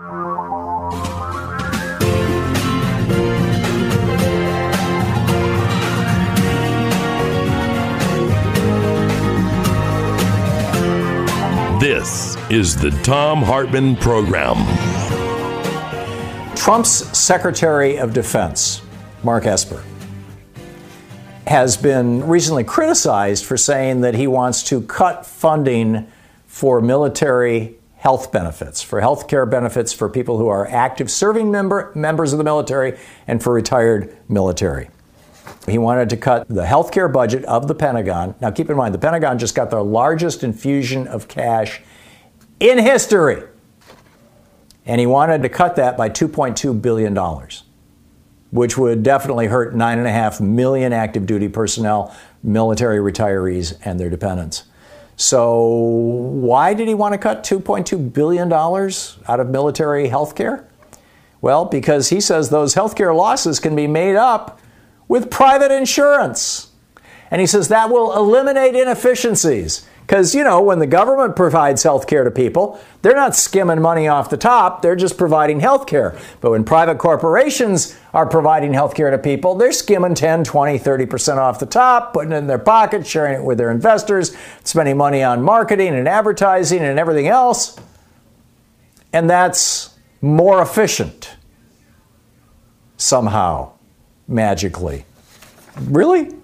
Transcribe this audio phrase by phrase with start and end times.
[0.00, 0.06] This
[12.48, 14.56] is the Thom Hartmann Program.
[16.56, 18.80] Trump's Secretary of Defense,
[19.22, 19.82] Mark Esper,
[21.46, 26.06] has been recently criticized for saying that he wants to cut funding
[26.46, 31.92] for military health benefits, for health care benefits for people who are active serving member,
[31.94, 34.88] members of the military and for retired military.
[35.68, 38.34] He wanted to cut the healthcare budget of the Pentagon.
[38.40, 41.82] Now, keep in mind, the Pentagon just got the largest infusion of cash
[42.58, 43.42] in history.
[44.86, 47.14] And he wanted to cut that by $2.2 billion,
[48.50, 54.64] which would definitely hurt 9.5 million active duty personnel, military retirees, and their dependents.
[55.20, 60.66] So, why did he want to cut $2.2 billion out of military health care?
[61.42, 64.58] Well, because he says those healthcare losses can be made up
[65.08, 66.70] with private insurance.
[67.30, 69.86] And he says that will eliminate inefficiencies.
[70.10, 74.08] Because, you know, when the government provides health care to people, they're not skimming money
[74.08, 76.18] off the top, they're just providing health care.
[76.40, 81.36] But when private corporations are providing health care to people, they're skimming 10, 20, 30%
[81.36, 85.22] off the top, putting it in their pocket, sharing it with their investors, spending money
[85.22, 87.78] on marketing and advertising and everything else.
[89.12, 91.36] And that's more efficient
[92.96, 93.74] somehow
[94.26, 95.04] magically.
[95.82, 96.39] Really?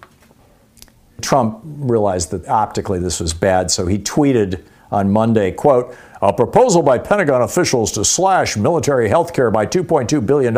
[1.21, 6.81] Trump realized that optically this was bad, so he tweeted on Monday, quote, a proposal
[6.81, 10.55] by Pentagon officials to slash military health care by $2.2 billion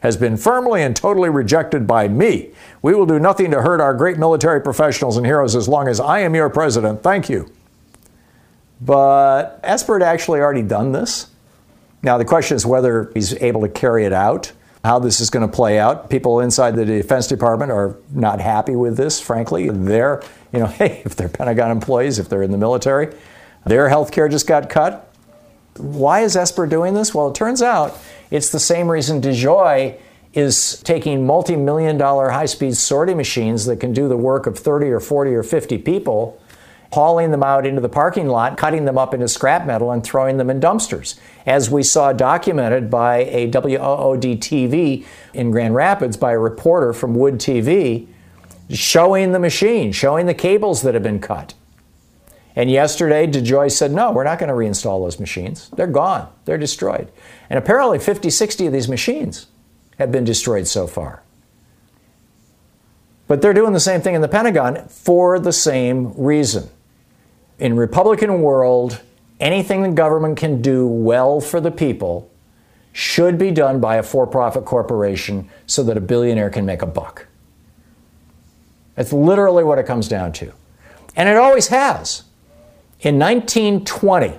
[0.00, 2.50] has been firmly and totally rejected by me.
[2.80, 6.00] We will do nothing to hurt our great military professionals and heroes as long as
[6.00, 7.02] I am your president.
[7.02, 7.50] Thank you.
[8.80, 11.28] But Esper had actually already done this.
[12.02, 14.52] Now, the question is whether he's able to carry it out
[14.84, 16.10] how this is going to play out.
[16.10, 19.70] People inside the Defense Department are not happy with this, frankly.
[19.70, 20.22] They're,
[20.52, 23.14] you know, hey, if they're Pentagon employees, if they're in the military,
[23.64, 25.10] their health care just got cut.
[25.78, 27.14] Why is Esper doing this?
[27.14, 27.98] Well, it turns out
[28.30, 29.98] it's the same reason DeJoy
[30.34, 34.58] is taking multi million dollar high speed sorting machines that can do the work of
[34.58, 36.40] 30 or 40 or 50 people
[36.94, 40.36] hauling them out into the parking lot, cutting them up into scrap metal, and throwing
[40.36, 41.18] them in dumpsters.
[41.44, 47.16] As we saw documented by a WOOD TV in Grand Rapids by a reporter from
[47.16, 48.06] Wood TV,
[48.70, 51.54] showing the machine, showing the cables that have been cut.
[52.56, 55.70] And yesterday, DeJoy said, no, we're not going to reinstall those machines.
[55.70, 57.10] They're gone, they're destroyed.
[57.50, 59.48] And apparently, 50, 60 of these machines
[59.98, 61.24] have been destroyed so far.
[63.26, 66.68] But they're doing the same thing in the Pentagon for the same reason
[67.58, 69.00] in Republican world,
[69.40, 72.30] anything the government can do well for the people
[72.92, 77.26] should be done by a for-profit corporation so that a billionaire can make a buck.
[78.94, 80.52] That's literally what it comes down to.
[81.16, 82.22] And it always has.
[83.00, 84.38] In 1920,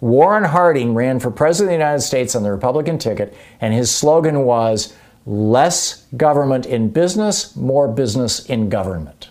[0.00, 3.90] Warren Harding ran for president of the United States on the Republican ticket, and his
[3.90, 4.94] slogan was
[5.26, 9.28] less government in business, more business in government.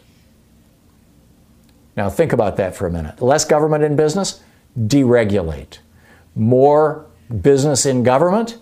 [2.02, 3.22] Now, think about that for a minute.
[3.22, 4.42] Less government in business,
[4.76, 5.78] deregulate.
[6.34, 7.06] More
[7.44, 8.58] business in government,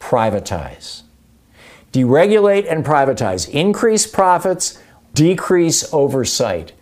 [0.00, 1.02] privatize.
[1.92, 3.48] Deregulate and privatize.
[3.48, 4.76] Increase profits,
[5.14, 6.72] decrease oversight.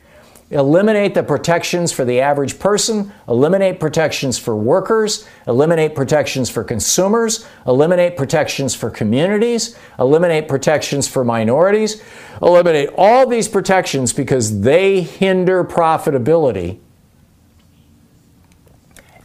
[0.50, 7.46] Eliminate the protections for the average person, eliminate protections for workers, eliminate protections for consumers,
[7.66, 12.02] eliminate protections for communities, eliminate protections for minorities,
[12.40, 16.78] eliminate all these protections because they hinder profitability.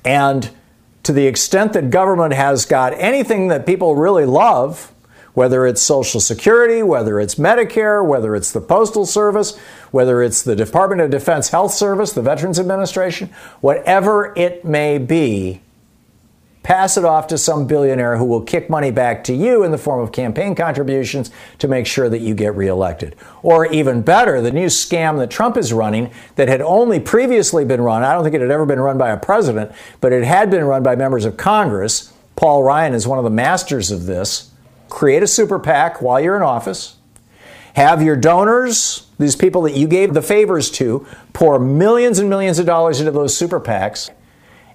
[0.03, 0.49] And
[1.03, 4.93] to the extent that government has got anything that people really love,
[5.33, 9.57] whether it's Social Security, whether it's Medicare, whether it's the Postal Service,
[9.91, 13.29] whether it's the Department of Defense Health Service, the Veterans Administration,
[13.61, 15.61] whatever it may be,
[16.61, 19.77] pass it off to some billionaire who will kick money back to you in the
[19.77, 23.15] form of campaign contributions to make sure that you get reelected.
[23.41, 27.81] Or even better, the new scam that Trump is running that had only previously been
[27.81, 30.49] run, I don't think it had ever been run by a president, but it had
[30.49, 32.13] been run by members of Congress.
[32.37, 34.52] Paul Ryan is one of the masters of this.
[34.89, 36.97] Create a super PAC while you're in office.
[37.75, 42.59] Have your donors, these people that you gave the favors to, pour millions and millions
[42.59, 44.11] of dollars into those super PACs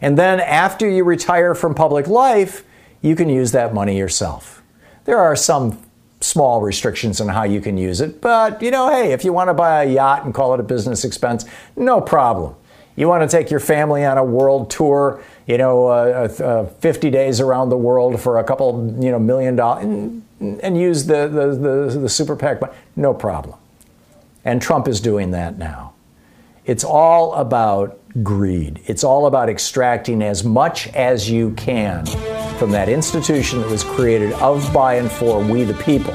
[0.00, 2.64] and then after you retire from public life,
[3.00, 4.62] you can use that money yourself.
[5.04, 5.82] There are some
[6.20, 9.48] small restrictions on how you can use it, but you know, hey, if you want
[9.48, 11.44] to buy a yacht and call it a business expense,
[11.76, 12.54] no problem.
[12.98, 17.10] You want to take your family on a world tour, you know, uh, uh, 50
[17.10, 21.28] days around the world for a couple, you know, million dollars, and, and use the,
[21.28, 22.60] the, the, the super PAC,
[22.96, 23.56] no problem.
[24.44, 25.92] And Trump is doing that now.
[26.64, 28.80] It's all about greed.
[28.86, 32.04] It's all about extracting as much as you can
[32.58, 36.14] from that institution that was created of, by, and for we the people,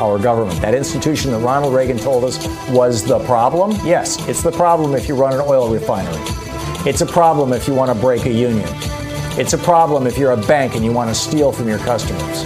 [0.00, 0.60] our government.
[0.60, 3.72] That institution that Ronald Reagan told us was the problem.
[3.84, 6.22] Yes, it's the problem if you run an oil refinery.
[6.88, 8.68] It's a problem if you want to break a union.
[9.38, 12.44] It's a problem if you're a bank and you want to steal from your customers.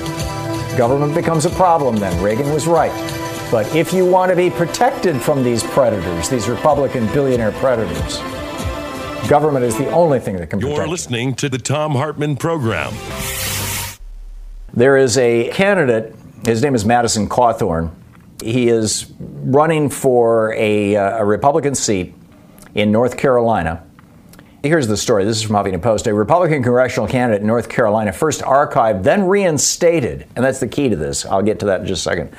[0.76, 2.22] Government becomes a problem then.
[2.22, 2.92] Reagan was right.
[3.50, 8.18] But if you want to be protected from these predators, these Republican billionaire predators,
[9.28, 12.92] government is the only thing that can protect You're listening to the Thom Hartmann Program.
[14.74, 17.90] There is a candidate, his name is Madison Cawthorn.
[18.42, 22.14] He is running for a, uh, a Republican seat
[22.74, 23.82] in North Carolina.
[24.62, 25.24] Here's the story.
[25.24, 26.06] This is from Huffington Post.
[26.06, 30.88] A Republican congressional candidate in North Carolina, first archived, then reinstated, and that's the key
[30.88, 31.24] to this.
[31.24, 32.36] I'll get to that in just a second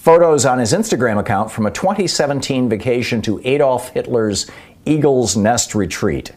[0.00, 4.50] Photos on his Instagram account from a 2017 vacation to Adolf Hitler's
[4.86, 6.32] Eagle's Nest retreat.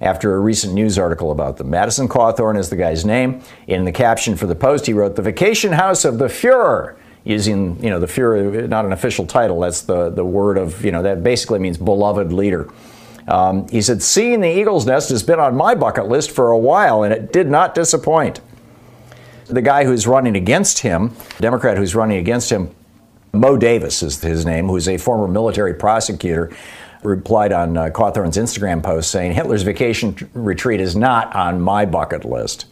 [0.00, 3.42] After a recent news article about them, Madison Cawthorn is the guy's name.
[3.66, 6.96] In the caption for the post, he wrote, The vacation house of the Fuhrer
[7.28, 9.60] using you know the Fuhrer, not an official title.
[9.60, 12.68] That's the the word of you know that basically means beloved leader.
[13.28, 16.58] Um, he said, "Seeing the Eagle's Nest has been on my bucket list for a
[16.58, 18.40] while, and it did not disappoint."
[19.46, 22.70] The guy who's running against him, Democrat who's running against him,
[23.32, 26.50] Moe Davis is his name, who's a former military prosecutor,
[27.02, 32.24] replied on uh, Cawthorn's Instagram post saying Hitler's vacation retreat is not on my bucket
[32.24, 32.66] list.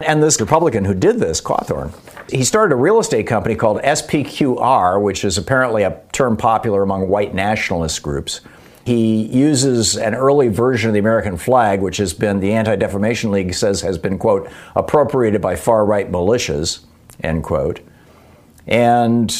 [0.00, 1.92] And this Republican who did this, Cawthorn,
[2.30, 7.08] he started a real estate company called SPQR, which is apparently a term popular among
[7.08, 8.40] white nationalist groups.
[8.84, 13.30] He uses an early version of the American flag, which has been, the Anti Defamation
[13.30, 16.80] League says, has been, quote, appropriated by far right militias,
[17.20, 17.80] end quote.
[18.66, 19.32] And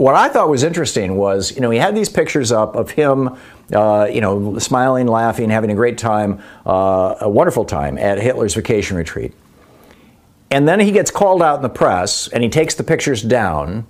[0.00, 3.36] what I thought was interesting was, you know, he had these pictures up of him,
[3.72, 8.54] uh, you know, smiling, laughing, having a great time, uh, a wonderful time at Hitler's
[8.54, 9.34] vacation retreat.
[10.50, 13.86] And then he gets called out in the press and he takes the pictures down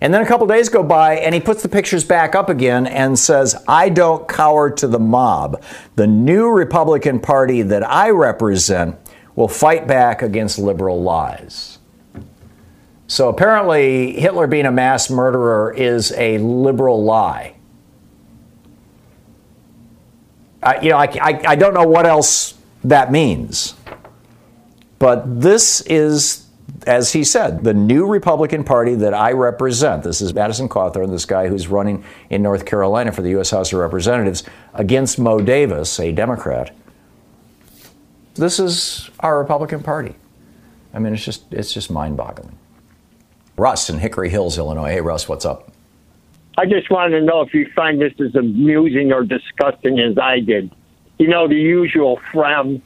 [0.00, 2.86] and then a couple days go by and he puts the pictures back up again
[2.86, 5.62] and says, I don't cower to the mob.
[5.96, 8.96] The new Republican Party that I represent
[9.36, 11.69] will fight back against liberal lies.
[13.10, 17.56] So apparently, Hitler being a mass murderer is a liberal lie.
[20.62, 23.74] I, you know, I, I, I don't know what else that means.
[25.00, 26.46] But this is
[26.86, 31.24] as he said, the new Republican Party that I represent, this is Madison Cawthorn, this
[31.24, 33.50] guy who's running in North Carolina for the U.S.
[33.50, 36.74] House of Representatives against Moe Davis, a Democrat.
[38.34, 40.14] This is our Republican Party.
[40.94, 42.56] I mean, it's just it's just mind-boggling.
[43.60, 44.90] Russ in Hickory Hills, Illinois.
[44.90, 45.70] Hey, Russ, what's up?
[46.56, 50.40] I just wanted to know if you find this as amusing or disgusting as I
[50.40, 50.74] did.
[51.18, 52.80] You know, the usual from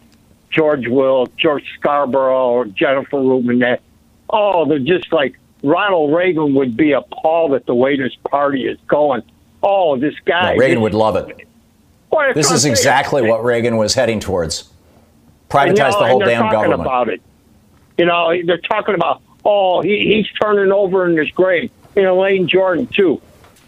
[0.51, 3.61] George Will, George Scarborough, Jennifer Rubin.
[3.61, 3.83] That
[4.29, 8.79] oh, they're just like Ronald Reagan would be appalled at the way this party is
[8.89, 9.23] going.
[9.63, 10.55] Oh, this guy.
[10.55, 11.47] No, Reagan would love it.
[12.35, 14.69] this is exactly what Reagan was heading towards.
[15.49, 16.81] Privatize know, the whole damn government.
[16.81, 17.23] About it.
[17.97, 21.71] You know, they're talking about oh, he, he's turning over in his grave.
[21.97, 23.21] You know, Lane Jordan too.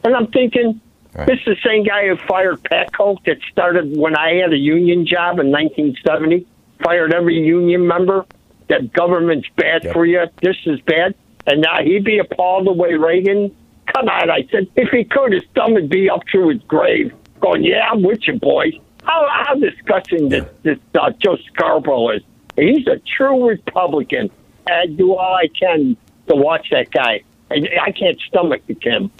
[0.05, 0.81] And I'm thinking,
[1.15, 1.27] right.
[1.27, 5.07] this is the same guy who fired PATCO that started when I had a union
[5.07, 6.47] job in 1970
[6.83, 8.25] fired every union member.
[8.69, 9.93] That government's bad yep.
[9.93, 10.25] for you.
[10.43, 11.15] This is bad.
[11.47, 13.55] And now he'd be appalled the way Reagan.
[13.95, 17.15] Come on, I said, if he could, his thumb would be up through his grave,
[17.41, 22.23] going, "Yeah, I'm with you, boys." How, how disgusting this, this uh, Joe Scarborough is.
[22.57, 24.31] He's a true Republican.
[24.67, 25.97] I do all I can
[26.29, 27.23] to watch that guy.
[27.51, 29.11] I, I can't stomach the Tim.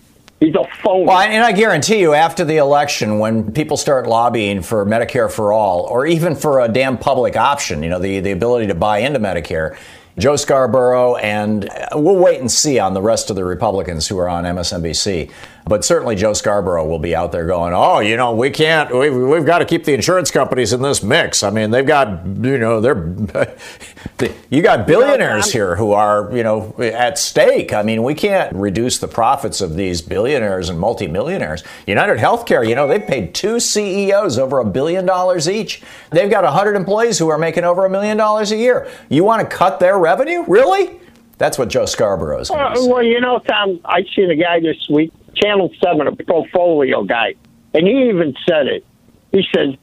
[0.41, 1.07] He's a phony.
[1.07, 5.53] Well, and I guarantee you, after the election, when people start lobbying for Medicare for
[5.53, 8.99] all, or even for a damn public option, you know, the, the ability to buy
[8.99, 9.79] into Medicare,
[10.19, 14.19] Joe Scarborough, and uh, we'll wait and see on the rest of the Republicans who
[14.19, 15.31] are on MSNBC.
[15.69, 19.13] But certainly Joe Scarborough will be out there going, oh, you know, we can't, we've,
[19.13, 21.43] we've got to keep the insurance companies in this mix.
[21.43, 22.95] I mean, they've got, you know, they're,
[24.49, 27.73] you got billionaires here who are, you know, at stake.
[27.73, 31.65] I mean, we can't reduce the profits of these billionaires and multimillionaires.
[31.89, 35.83] United Healthcare, you know, they've paid two CEOs over a billion dollars each.
[36.11, 38.89] They've got 100 employees who are making over a million dollars a year.
[39.09, 40.45] You want to cut their revenue?
[40.47, 41.01] Really?
[41.39, 42.51] That's what Joe Scarborough is.
[42.53, 47.05] Uh, well, you know, Tom, I seen a guy this week Channel 7, a portfolio
[47.05, 47.35] guy,
[47.75, 48.85] and he even said it.
[49.33, 49.79] He said,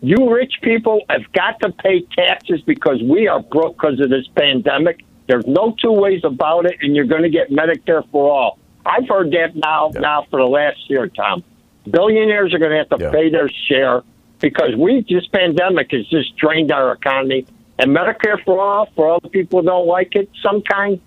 [0.00, 4.26] You rich people have got to pay taxes because we are broke because of this
[4.34, 5.04] pandemic.
[5.26, 8.58] There's no two ways about it, and you're going to get Medicare for all.
[8.86, 10.00] I've heard that now, yeah.
[10.00, 11.44] now for the last year, Tom.
[11.88, 13.10] Billionaires are going to have to yeah.
[13.10, 14.02] pay their share
[14.40, 17.46] because we this pandemic has just drained our economy.
[17.78, 21.00] And Medicare for all, for all the people who don't like it, some kind,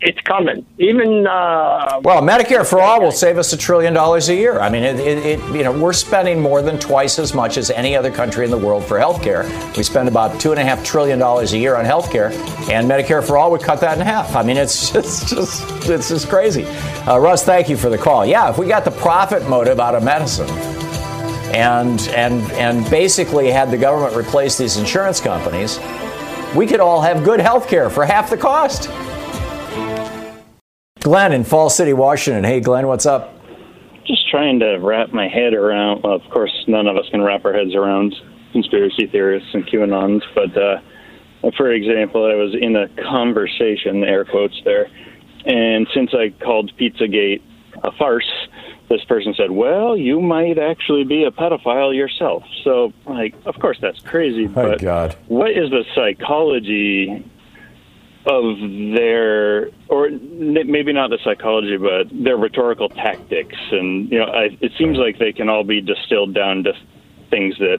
[0.00, 0.64] it's coming.
[0.78, 4.60] Even uh, well, Medicare for all will save us a trillion dollars a year.
[4.60, 7.70] I mean, it, it, it, you know, we're spending more than twice as much as
[7.70, 9.42] any other country in the world for health care.
[9.76, 12.28] We spend about two and a half trillion dollars a year on health care,
[12.70, 14.36] and Medicare for all would cut that in half.
[14.36, 16.64] I mean, it's just, just it's just crazy.
[16.64, 18.24] Uh, Russ, thank you for the call.
[18.24, 20.48] Yeah, if we got the profit motive out of medicine.
[21.48, 25.80] And, and, and basically had the government replace these insurance companies,
[26.54, 28.90] we could all have good health care for half the cost.
[31.00, 32.44] Glenn in Fall City, Washington.
[32.44, 33.34] Hey, Glenn, what's up?
[34.06, 36.02] Just trying to wrap my head around.
[36.02, 38.14] Well, of course, none of us can wrap our heads around
[38.52, 40.80] conspiracy theorists and QAnons, but uh,
[41.56, 44.88] for example, I was in a conversation, air quotes there,
[45.44, 47.42] and since I called Pizzagate
[47.84, 48.30] a farce,
[48.88, 53.78] this person said, "Well, you might actually be a pedophile yourself." So, like, of course,
[53.80, 54.46] that's crazy.
[54.46, 55.16] Oh, but God.
[55.28, 57.24] what is the psychology
[58.28, 58.58] of
[58.94, 63.56] their, or maybe not the psychology, but their rhetorical tactics.
[63.72, 66.72] And, you know, I, it seems like they can all be distilled down to
[67.30, 67.78] things that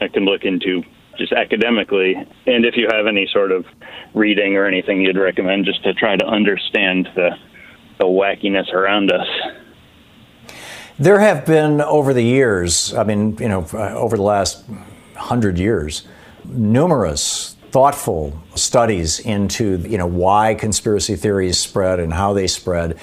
[0.00, 0.84] I can look into
[1.18, 2.14] just academically.
[2.46, 3.66] And if you have any sort of
[4.14, 7.30] reading or anything you'd recommend just to try to understand the,
[7.98, 9.26] the wackiness around us.
[10.98, 14.64] There have been over the years, I mean, you know, uh, over the last
[15.16, 16.06] hundred years,
[16.44, 22.98] numerous thoughtful studies into you know why conspiracy theories spread and how they spread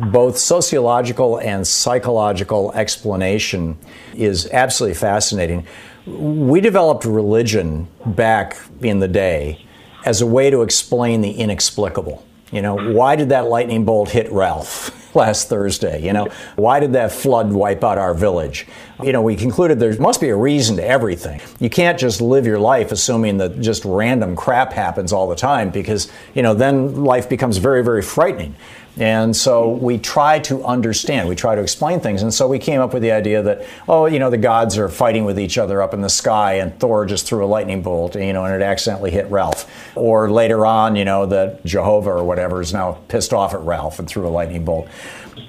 [0.00, 3.76] both sociological and psychological explanation
[4.14, 5.66] is absolutely fascinating.
[6.06, 9.64] We developed religion back in the day
[10.04, 12.24] as a way to explain the inexplicable.
[12.52, 16.02] You know why did that lightning bolt hit ralph last Thursday.
[16.02, 18.66] You know, why did that flood wipe out our village?
[19.02, 21.40] You know, we concluded there must be a reason to everything.
[21.60, 25.70] You can't just live your life assuming that just random crap happens all the time
[25.70, 28.54] because, you know, then life becomes very, very frightening.
[28.98, 32.22] And so we try to understand, we try to explain things.
[32.22, 34.88] And so we came up with the idea that, oh, you know, the gods are
[34.88, 38.16] fighting with each other up in the sky and Thor just threw a lightning bolt,
[38.16, 39.70] you know, and it accidentally hit Ralph.
[39.94, 43.98] Or later on, you know, that Jehovah or whatever is now pissed off at Ralph
[43.98, 44.88] and threw a lightning bolt.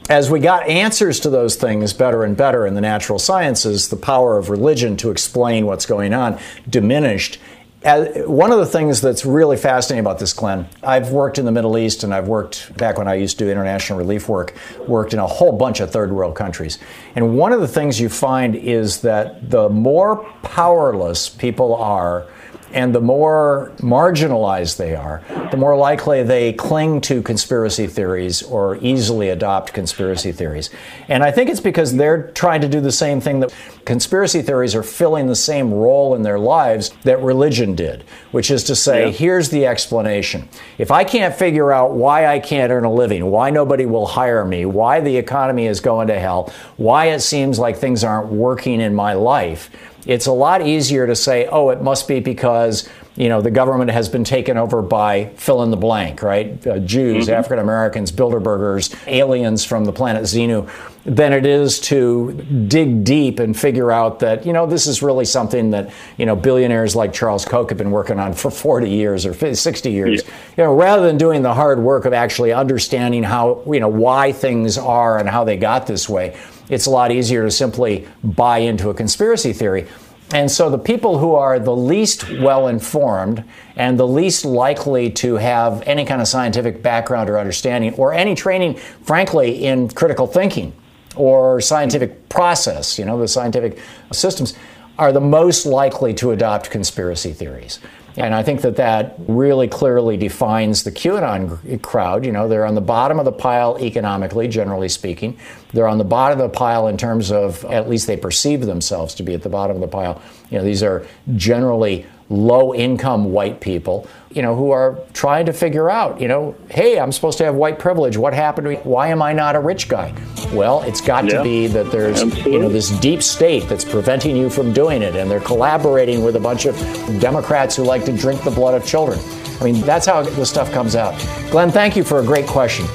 [0.09, 3.95] As we got answers to those things better and better in the natural sciences, the
[3.95, 6.39] power of religion to explain what's going on
[6.69, 7.39] diminished
[7.81, 11.77] one of the things that's really fascinating about this, Glenn, I've worked in the Middle
[11.77, 14.53] East and I've worked back when I used to do international relief work,
[14.85, 16.77] worked in a whole bunch of third world countries.
[17.15, 22.27] And one of the things you find is that the more powerless people are,
[22.73, 28.77] and the more marginalized they are, the more likely they cling to conspiracy theories or
[28.77, 30.69] easily adopt conspiracy theories.
[31.07, 33.53] And I think it's because they're trying to do the same thing that
[33.85, 38.63] conspiracy theories are filling the same role in their lives that religion did, which is
[38.65, 39.11] to say, yeah.
[39.11, 40.47] here's the explanation.
[40.77, 44.45] If I can't figure out why I can't earn a living, why nobody will hire
[44.45, 48.81] me, why the economy is going to hell, why it seems like things aren't working
[48.81, 49.69] in my life,
[50.09, 53.91] it's a lot easier to say, oh, it must be because you know the government
[53.91, 56.65] has been taken over by fill in the blank, right?
[56.65, 57.35] Uh, Jews, mm-hmm.
[57.35, 60.67] African Americans, Bilderbergers, aliens from the planet Xenu,
[61.05, 62.31] than it is to
[62.67, 66.35] dig deep and figure out that you know this is really something that you know
[66.35, 70.23] billionaires like Charles Koch have been working on for 40 years or 60 years.
[70.23, 70.33] Yeah.
[70.57, 74.31] You know, rather than doing the hard work of actually understanding how you know why
[74.31, 76.35] things are and how they got this way
[76.69, 79.87] it's a lot easier to simply buy into a conspiracy theory.
[80.31, 83.43] And so the people who are the least well informed
[83.75, 88.35] and the least likely to have any kind of scientific background or understanding or any
[88.35, 90.73] training, frankly, in critical thinking
[91.15, 93.79] or scientific process, you know, the scientific
[94.11, 94.53] systems,
[94.99, 97.79] are the most likely to adopt conspiracy theories.
[98.17, 102.25] And I think that that really clearly defines the QAnon crowd.
[102.25, 105.37] You know, they're on the bottom of the pile economically, generally speaking.
[105.73, 109.15] They're on the bottom of the pile in terms of, at least they perceive themselves
[109.15, 110.21] to be at the bottom of the pile.
[110.49, 115.53] You know, these are generally low income white people, you know, who are trying to
[115.53, 118.17] figure out, you know, hey, I'm supposed to have white privilege.
[118.17, 118.75] What happened to me?
[118.83, 120.13] Why am I not a rich guy?
[120.53, 121.37] Well, it's got yeah.
[121.37, 122.53] to be that there's, Absolutely.
[122.53, 125.15] you know, this deep state that's preventing you from doing it.
[125.15, 126.75] And they're collaborating with a bunch of
[127.19, 129.19] Democrats who like to drink the blood of children.
[129.59, 131.19] I mean, that's how the stuff comes out.
[131.49, 132.85] Glenn, thank you for a great question.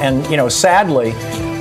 [0.00, 1.12] And, you know, sadly,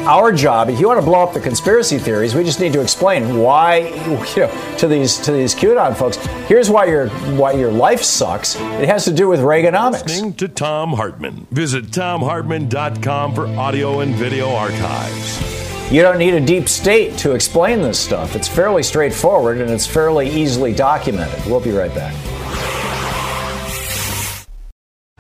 [0.08, 2.82] our job, if you want to blow up the conspiracy theories, we just need to
[2.82, 3.78] explain why,
[4.36, 6.18] you know, to these to these QAnon folks.
[6.48, 8.56] Here's why your why your life sucks.
[8.56, 10.04] It has to do with Reaganomics.
[10.04, 11.48] Listening to Thom Hartmann.
[11.52, 15.92] Visit thomhartmann.com for audio and video archives.
[15.92, 18.36] You don't need a deep state to explain this stuff.
[18.36, 21.46] It's fairly straightforward and it's fairly easily documented.
[21.46, 22.16] We'll be right back.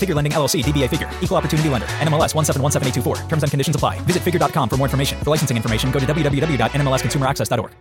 [0.00, 3.28] Figure Lending LLC, DBA Figure, Equal Opportunity Lender, NMLS 1717824.
[3.28, 4.00] Terms and conditions apply.
[4.00, 5.18] Visit figure.com for more information.
[5.20, 7.72] For licensing information, go to www.nmlsconsumeraccess.org.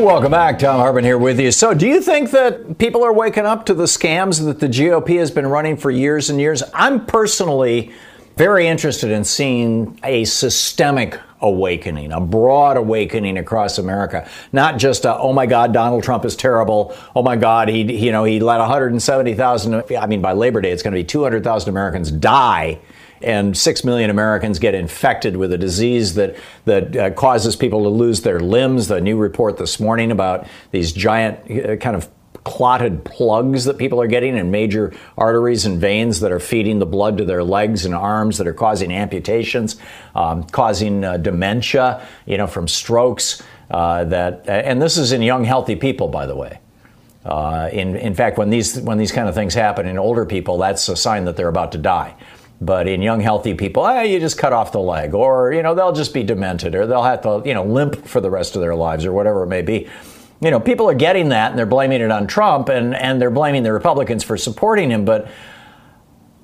[0.00, 0.58] Welcome back.
[0.58, 1.50] Thom Hartmann here with you.
[1.52, 5.18] So, do you think that people are waking up to the scams that the GOP
[5.18, 6.62] has been running for years and years?
[6.72, 7.92] I'm personally
[8.36, 14.28] very interested in seeing a systemic awakening, a broad awakening across America.
[14.52, 16.94] Not just a, oh my God, Donald Trump is terrible.
[17.16, 20.82] Oh my God, he, you know, he let 170,000, I mean, by Labor Day, it's
[20.82, 22.78] going to be 200,000 Americans die
[23.22, 27.88] and six million Americans get infected with a disease that that uh, causes people to
[27.88, 28.88] lose their limbs.
[28.88, 32.08] The new report this morning about these giant uh, kind of
[32.44, 36.86] clotted plugs that people are getting in major arteries and veins that are feeding the
[36.86, 39.76] blood to their legs and arms that are causing amputations,
[40.14, 43.42] um, causing uh, dementia, you know, from strokes.
[43.70, 46.58] Uh, that and this is in young, healthy people, by the way.
[47.24, 50.58] Uh, in in fact, when these when these kind of things happen in older people,
[50.58, 52.14] that's a sign that they're about to die.
[52.62, 55.74] But in young, healthy people, eh, you just cut off the leg, or you know
[55.74, 58.62] they'll just be demented, or they'll have to you know limp for the rest of
[58.62, 59.88] their lives, or whatever it may be.
[60.40, 63.30] You know, people are getting that, and they're blaming it on Trump, and and they're
[63.30, 65.04] blaming the Republicans for supporting him.
[65.04, 65.28] But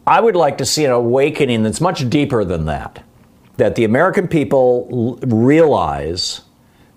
[0.06, 3.02] I would like to see an awakening that's much deeper than that.
[3.56, 6.42] That the American people realize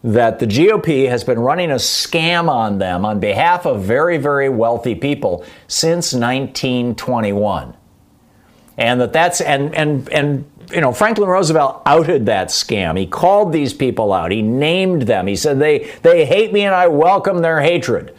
[0.03, 4.47] that the GOP has been running a scam on them on behalf of very, very
[4.47, 7.75] wealthy people since 1921
[8.79, 12.97] and that that's and and and you know Franklin Roosevelt outed that scam.
[12.97, 14.31] He called these people out.
[14.31, 15.27] He named them.
[15.27, 18.15] He said they they hate me and I welcome their hatred.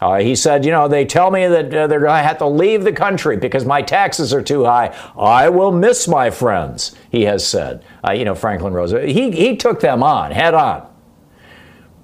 [0.00, 2.46] Uh, he said, you know, they tell me that uh, they're going to have to
[2.46, 4.94] leave the country because my taxes are too high.
[5.16, 7.82] I will miss my friends, he has said.
[8.06, 9.08] Uh, you know, Franklin Roosevelt.
[9.08, 10.86] He, he took them on, head on.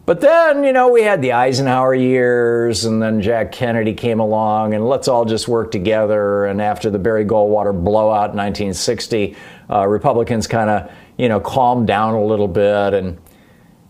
[0.06, 4.74] But then, you know, we had the Eisenhower years, and then Jack Kennedy came along,
[4.74, 6.46] and let's all just work together.
[6.46, 9.36] And after the Barry Goldwater blowout in 1960,
[9.70, 12.94] uh, Republicans kind of, you know, calmed down a little bit.
[12.94, 13.18] And,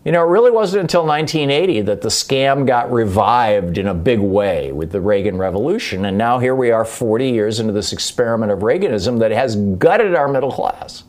[0.05, 4.19] you know, it really wasn't until 1980 that the scam got revived in a big
[4.19, 6.05] way with the Reagan Revolution.
[6.05, 10.13] And now here we are 40 years into this experiment of Reaganism that has gutted
[10.13, 11.03] our middle class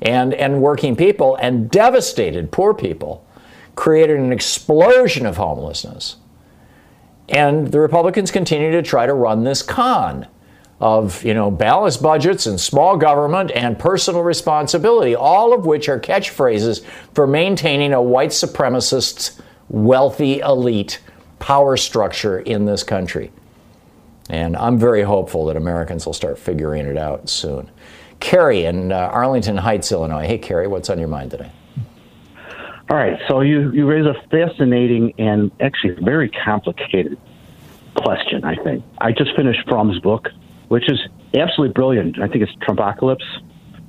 [0.00, 3.26] and, and working people and devastated poor people
[3.74, 6.16] created an explosion of homelessness.
[7.28, 10.26] And the Republicans continue to try to run this con
[10.82, 15.98] of, you know, balanced budgets and small government and personal responsibility, all of which are
[15.98, 21.00] catchphrases for maintaining a white supremacist, wealthy elite
[21.38, 23.30] power structure in this country.
[24.28, 27.70] And I'm very hopeful that Americans will start figuring it out soon.
[28.18, 30.26] Carrie in uh, Arlington Heights, Illinois.
[30.26, 31.52] Hey, Carrie, what's on your mind today?
[32.90, 37.18] All right, so you, you raise a fascinating and actually very complicated
[37.94, 38.84] question, I think.
[39.00, 40.28] I just finished Frum's book,
[40.72, 40.98] which is
[41.34, 42.18] absolutely brilliant.
[42.18, 43.42] I think it's Trumpocalypse.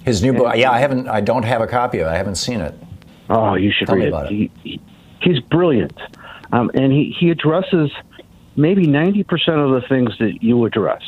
[0.03, 2.09] His new book, yeah, I haven't, I don't have a copy of it.
[2.09, 2.75] I haven't seen it.
[3.29, 4.13] Oh, you should Tell read it.
[4.13, 4.29] it.
[4.29, 4.81] He, he,
[5.21, 5.97] he's brilliant.
[6.51, 7.89] Um, and he, he addresses
[8.57, 9.21] maybe 90%
[9.63, 11.03] of the things that you address.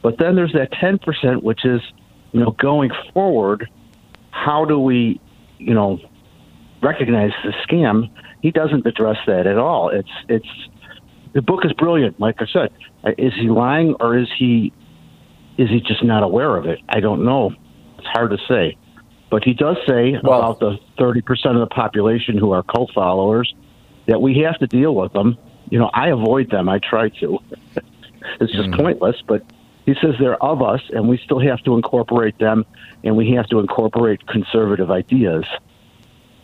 [0.00, 1.80] But then there's that 10%, which is,
[2.30, 3.68] you know, going forward,
[4.30, 5.20] how do we,
[5.58, 5.98] you know,
[6.84, 8.08] recognize the scam?
[8.42, 9.88] He doesn't address that at all.
[9.88, 10.70] It's, it's,
[11.34, 12.20] the book is brilliant.
[12.20, 12.70] Like I said,
[13.18, 14.72] is he lying or is he,
[15.60, 16.78] is he just not aware of it?
[16.88, 17.54] I don't know.
[17.98, 18.78] It's hard to say.
[19.30, 21.20] But he does say well, about the 30%
[21.54, 23.54] of the population who are cult followers
[24.08, 25.36] that we have to deal with them.
[25.68, 26.70] You know, I avoid them.
[26.70, 27.38] I try to.
[28.40, 28.76] it's just mm.
[28.78, 29.44] pointless, but
[29.84, 32.64] he says they're of us and we still have to incorporate them
[33.04, 35.44] and we have to incorporate conservative ideas.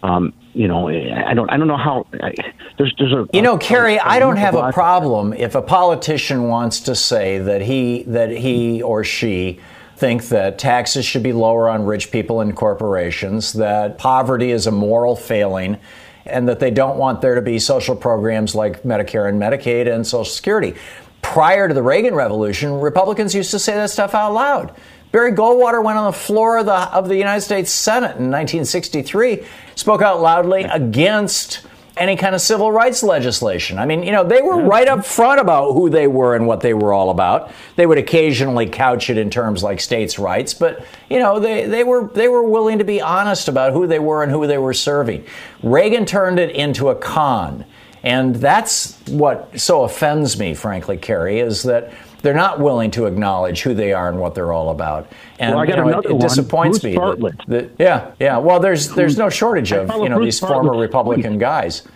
[0.07, 2.07] Um, you know, I don't, I don't know how.
[2.23, 2.33] I,
[2.79, 3.27] there's, there's a.
[3.33, 7.61] You know, Kerry, I don't have a problem if a politician wants to say that
[7.63, 9.61] he that he or she
[9.97, 14.71] think that taxes should be lower on rich people and corporations, that poverty is a
[14.71, 15.79] moral failing,
[16.25, 20.07] and that they don't want there to be social programs like Medicare and Medicaid and
[20.07, 20.75] Social Security.
[21.23, 24.75] Prior to the Reagan Revolution, Republicans used to say that stuff out loud.
[25.17, 29.47] Barry Goldwater went on the floor of the, of the United States Senate in 1963,
[29.75, 33.79] spoke out loudly against any kind of civil rights legislation.
[33.79, 36.61] I mean, you know, they were right up front about who they were and what
[36.61, 37.51] they were all about.
[37.77, 41.83] They would occasionally couch it in terms like states' rights, but you know, they, they
[41.83, 44.75] were they were willing to be honest about who they were and who they were
[44.75, 45.25] serving.
[45.63, 47.65] Reagan turned it into a con.
[48.03, 51.93] And that's what so offends me, frankly, Kerry, is that
[52.27, 55.13] they're not willing to acknowledge who they are and what they're all about.
[55.39, 56.95] And well, you know, it, it disappoints me.
[56.95, 58.39] That, that, yeah, yeah.
[58.39, 61.87] Well, there's there's no shortage of you know these former Republican guys.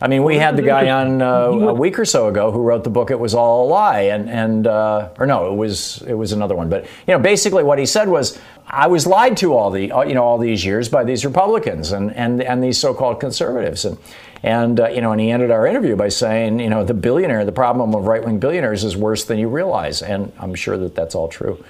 [0.00, 2.82] I mean, we had the guy on uh, a week or so ago who wrote
[2.82, 6.14] the book "It Was All a Lie," and and uh, or no, it was it
[6.14, 6.70] was another one.
[6.70, 10.14] But you know, basically, what he said was, "I was lied to all the you
[10.14, 13.98] know all these years by these Republicans and and and these so-called conservatives." And
[14.44, 17.46] and, uh, you know, and he ended our interview by saying, you know, the billionaire,
[17.46, 20.02] the problem of right wing billionaires is worse than you realize.
[20.02, 21.64] And I'm sure that that's all true.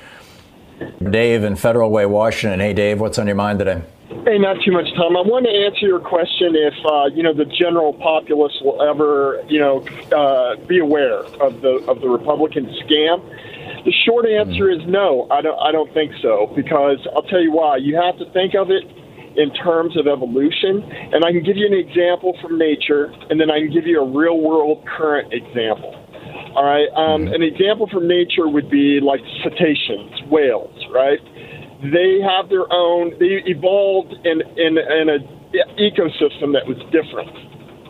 [1.09, 2.59] Dave in Federal Way, Washington.
[2.59, 3.81] Hey, Dave, what's on your mind today?
[4.09, 5.17] Hey, not too much time.
[5.17, 9.43] I want to answer your question if uh, you know the general populace will ever
[9.49, 13.23] you know uh, be aware of the of the Republican scam.
[13.85, 15.27] The short answer is no.
[15.31, 15.59] I don't.
[15.59, 17.77] I don't think so because I'll tell you why.
[17.77, 18.85] You have to think of it
[19.37, 20.83] in terms of evolution.
[21.13, 24.01] And I can give you an example from nature, and then I can give you
[24.01, 25.95] a real world current example.
[26.55, 26.87] All right.
[26.95, 27.35] Um, mm-hmm.
[27.35, 31.19] an example from nature would be like cetaceans, whales, right?
[31.83, 35.23] They have their own, they evolved in, in, in an
[35.77, 37.31] ecosystem that was different.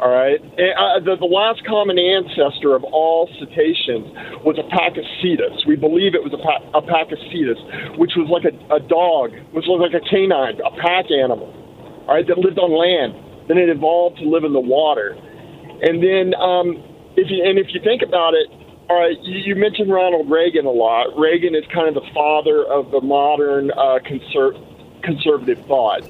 [0.05, 0.37] All right.
[0.37, 4.05] Uh, the, the, last common ancestor of all cetaceans
[4.45, 5.65] was a Pakicetus.
[5.65, 6.45] We believe it was a
[6.85, 11.49] Pakicetus, which was like a, a dog, which was like a canine, a pack animal,
[12.05, 13.17] all right, that lived on land.
[13.49, 15.17] Then it evolved to live in the water.
[15.81, 16.77] And then, um,
[17.17, 18.53] if you and if you think about it,
[18.93, 21.17] all right, you, you mentioned Ronald Reagan a lot.
[21.17, 24.61] Reagan is kind of the father of the modern uh, conser-
[25.01, 26.05] conservative thought.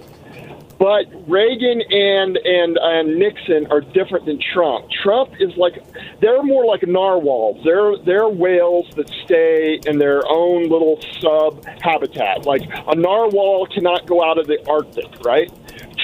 [0.78, 4.90] But Reagan and and and Nixon are different than Trump.
[4.90, 5.82] Trump is like
[6.20, 7.62] they're more like narwhals.
[7.64, 12.44] They're they're whales that stay in their own little sub habitat.
[12.46, 15.50] Like a narwhal cannot go out of the Arctic, right?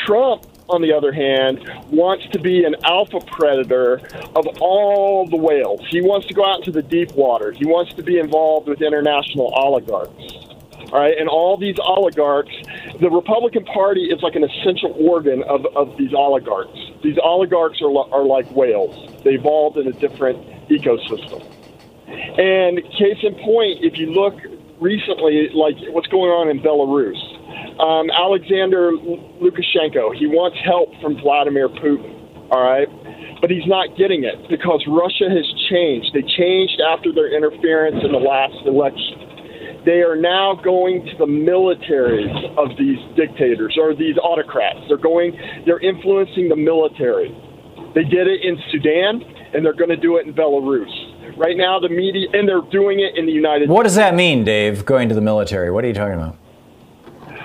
[0.07, 1.59] Trump on the other hand,
[1.91, 4.01] wants to be an alpha predator
[4.37, 5.81] of all the whales.
[5.91, 7.51] He wants to go out into the deep water.
[7.53, 10.50] He wants to be involved with international oligarchs.
[10.93, 12.51] Right, and all these oligarchs,
[13.01, 16.77] the Republican Party is like an essential organ of, of these oligarchs.
[17.05, 18.93] These oligarchs are, are like whales.
[19.23, 21.47] They evolved in a different ecosystem.
[22.11, 24.35] And case in point, if you look
[24.81, 27.23] recently, like what's going on in Belarus,
[27.79, 28.91] um, Alexander
[29.39, 32.17] Lukashenko, he wants help from Vladimir Putin.
[32.51, 32.89] All right,
[33.41, 36.11] but he's not getting it because Russia has changed.
[36.13, 39.31] They changed after their interference in the last election
[39.85, 44.81] they are now going to the militaries of these dictators or these autocrats.
[44.89, 47.31] They're going, they're influencing the military.
[47.95, 49.23] They did it in Sudan,
[49.55, 51.37] and they're going to do it in Belarus.
[51.37, 53.75] Right now, the media, and they're doing it in the United States.
[53.75, 55.71] What does that mean, Dave, going to the military?
[55.71, 56.37] What are you talking about?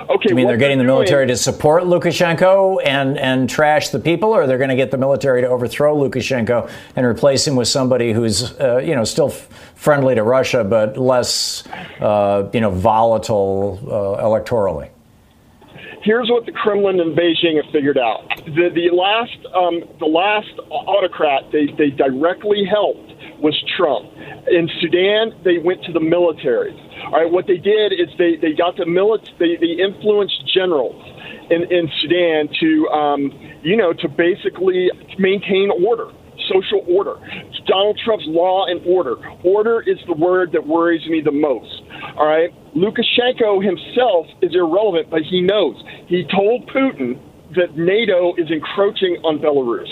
[0.09, 3.89] Okay, you mean they're getting they're the military doing, to support Lukashenko and, and trash
[3.89, 7.55] the people, or they're going to get the military to overthrow Lukashenko and replace him
[7.55, 11.63] with somebody who's, uh, you know, still f- friendly to Russia but less,
[11.99, 14.89] uh, you know, volatile uh, electorally?
[16.03, 20.53] Here's what the Kremlin and Beijing have figured out: the the last um, the last
[20.69, 24.09] autocrat they they directly helped was Trump.
[24.47, 26.71] In Sudan, they went to the military.
[27.05, 30.95] All right, what they did is they, they got the military, they, they influenced generals
[31.49, 36.09] in, in Sudan to, um, you know, to basically maintain order.
[36.51, 37.15] social order.
[37.67, 39.15] Donald Trump's law and order.
[39.43, 41.81] Order is the word that worries me the most.
[42.17, 42.51] All right?
[42.75, 45.75] Lukashenko himself is irrelevant, but he knows.
[46.07, 47.19] He told Putin
[47.55, 49.89] that NATO is encroaching on Belarus.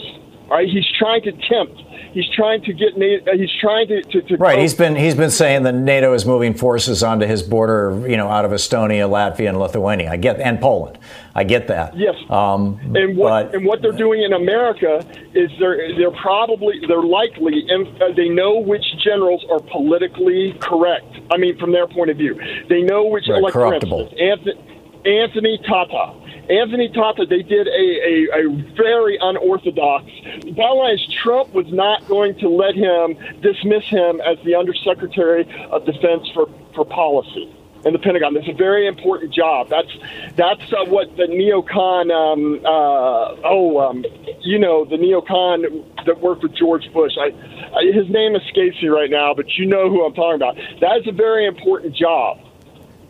[0.49, 0.67] All right?
[0.67, 1.81] He's trying to tempt
[2.13, 3.31] He's trying to get NATO.
[3.31, 4.59] Uh, he's trying to, to, to right.
[4.59, 8.29] He's been he's been saying that NATO is moving forces onto his border, you know,
[8.29, 10.11] out of Estonia, Latvia, and Lithuania.
[10.11, 10.99] I get and Poland.
[11.33, 11.97] I get that.
[11.97, 12.15] Yes.
[12.29, 17.01] Um, and what but, and what they're doing in America is they're they're probably they're
[17.01, 21.07] likely and uh, they know which generals are politically correct.
[21.31, 24.01] I mean, from their point of view, they know which right, like, corruptible.
[24.01, 30.05] Instance, Anthony, Anthony Tata Anthony Tata, they did a, a, a very unorthodox.
[30.41, 34.55] The bottom line is Trump was not going to let him dismiss him as the
[34.55, 38.33] Undersecretary of Defense for, for Policy in the Pentagon.
[38.33, 39.69] That's a very important job.
[39.69, 39.91] That's
[40.35, 42.11] that's uh, what the neocon.
[42.11, 44.03] Um, uh, oh, um,
[44.41, 45.63] you know, the neocon
[46.05, 47.13] that worked with George Bush.
[47.17, 47.31] I,
[47.75, 50.55] I, his name escapes me right now, but you know who I'm talking about.
[50.81, 52.39] That is a very important job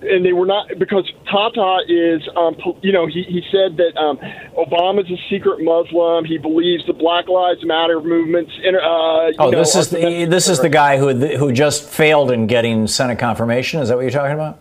[0.06, 4.18] and they were not because Tata is, um, you know, he, he said that um,
[4.58, 6.26] Obama's a secret Muslim.
[6.26, 8.52] He believes the Black Lives Matter movements.
[8.66, 8.70] Uh,
[9.40, 12.88] oh, know, this is the this is the guy who who just failed in getting
[12.88, 13.82] Senate confirmation.
[13.82, 14.60] Is that what you're talking about?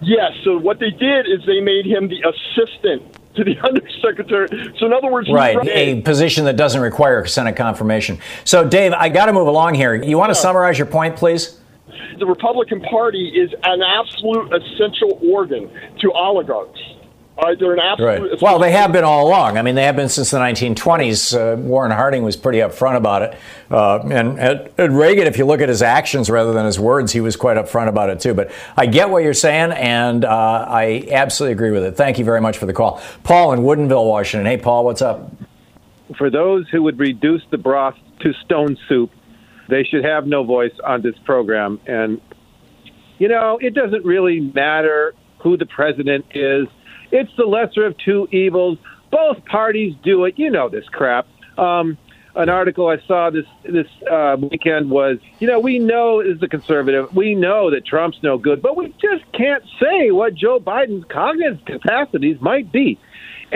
[0.00, 0.32] Yes.
[0.44, 3.02] So what they did is they made him the assistant
[3.36, 4.74] to the undersecretary.
[4.78, 8.18] So in other words, right, a position that doesn't require Senate confirmation.
[8.44, 9.94] So Dave, I got to move along here.
[9.94, 11.60] You want to summarize your point, please?
[12.18, 16.80] The Republican Party is an absolute essential organ to oligarchs.
[17.38, 18.30] Uh, they're an absolute.
[18.32, 18.40] Right.
[18.42, 19.58] Well, they have been all along.
[19.58, 21.36] I mean, they have been since the 1920s.
[21.36, 23.36] Uh, Warren Harding was pretty upfront about it,
[23.70, 27.12] uh, and Ed, Ed Reagan, if you look at his actions rather than his words,
[27.12, 28.32] he was quite upfront about it too.
[28.32, 30.30] But I get what you're saying, and uh,
[30.66, 31.92] I absolutely agree with it.
[31.92, 34.46] Thank you very much for the call, Paul in Woodinville, Washington.
[34.46, 35.30] Hey, Paul, what's up?
[36.16, 39.10] For those who would reduce the broth to stone soup,
[39.68, 41.80] they should have no voice on this program.
[41.86, 42.20] And,
[43.18, 46.66] you know, it doesn't really matter who the president is.
[47.12, 48.78] It's the lesser of two evils.
[49.10, 50.38] Both parties do it.
[50.38, 51.26] You know this crap.
[51.56, 51.96] Um,
[52.34, 56.48] an article I saw this this uh, weekend was, you know, we know as a
[56.48, 61.06] conservative, we know that Trump's no good, but we just can't say what Joe Biden's
[61.08, 62.98] cognitive capacities might be.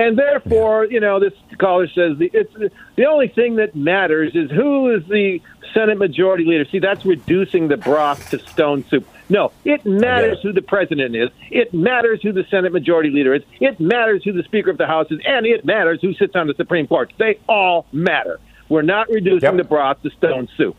[0.01, 2.55] And therefore, you know, this caller says the, it's
[2.97, 5.43] the only thing that matters is who is the
[5.75, 6.65] Senate Majority Leader.
[6.65, 9.07] See, that's reducing the broth to stone soup.
[9.29, 11.29] No, it matters who the president is.
[11.51, 13.43] It matters who the Senate Majority Leader is.
[13.61, 16.47] It matters who the Speaker of the House is, and it matters who sits on
[16.47, 17.13] the Supreme Court.
[17.19, 18.41] They all matter.
[18.71, 19.57] We're not reducing yep.
[19.59, 20.77] the broth to stone soup.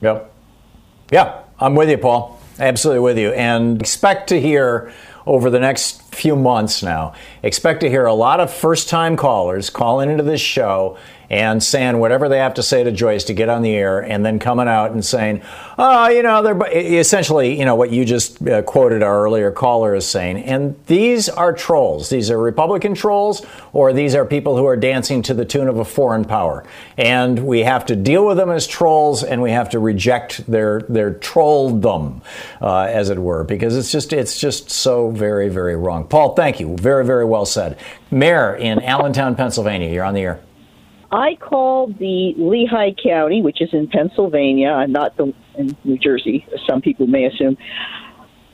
[0.00, 0.32] Yep.
[1.12, 2.40] Yeah, I'm with you, Paul.
[2.58, 3.32] Absolutely with you.
[3.32, 4.92] And expect to hear
[5.28, 7.12] over the next few months now.
[7.42, 10.96] Expect to hear a lot of first time callers calling into this show
[11.30, 14.24] and saying whatever they have to say to Joyce to get on the air, and
[14.24, 15.42] then coming out and saying,
[15.76, 19.94] oh, you know, they're essentially, you know, what you just uh, quoted our earlier caller
[19.94, 20.38] is saying.
[20.44, 22.08] And these are trolls.
[22.08, 25.78] These are Republican trolls, or these are people who are dancing to the tune of
[25.78, 26.64] a foreign power.
[26.96, 30.80] And we have to deal with them as trolls, and we have to reject their
[30.88, 32.22] their trolldom,
[32.60, 36.06] uh, as it were, because it's just it's just so very very wrong.
[36.06, 36.76] Paul, thank you.
[36.76, 37.78] Very very well said.
[38.10, 40.40] Mayor in Allentown, Pennsylvania, you're on the air.
[41.10, 46.46] I called the Lehigh County, which is in Pennsylvania, and not the in New Jersey,
[46.52, 47.56] as some people may assume.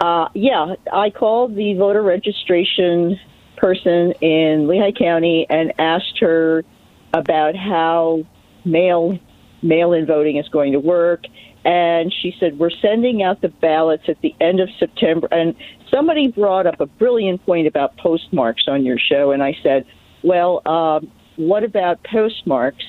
[0.00, 3.18] Uh, yeah, I called the voter registration
[3.56, 6.64] person in Lehigh County and asked her
[7.12, 8.24] about how
[8.64, 9.18] mail
[9.62, 11.24] mail-in voting is going to work.
[11.64, 15.28] And she said, We're sending out the ballots at the end of September.
[15.30, 15.54] And
[15.90, 19.30] somebody brought up a brilliant point about postmarks on your show.
[19.30, 19.86] And I said,
[20.22, 22.84] Well, um, what about postmarks?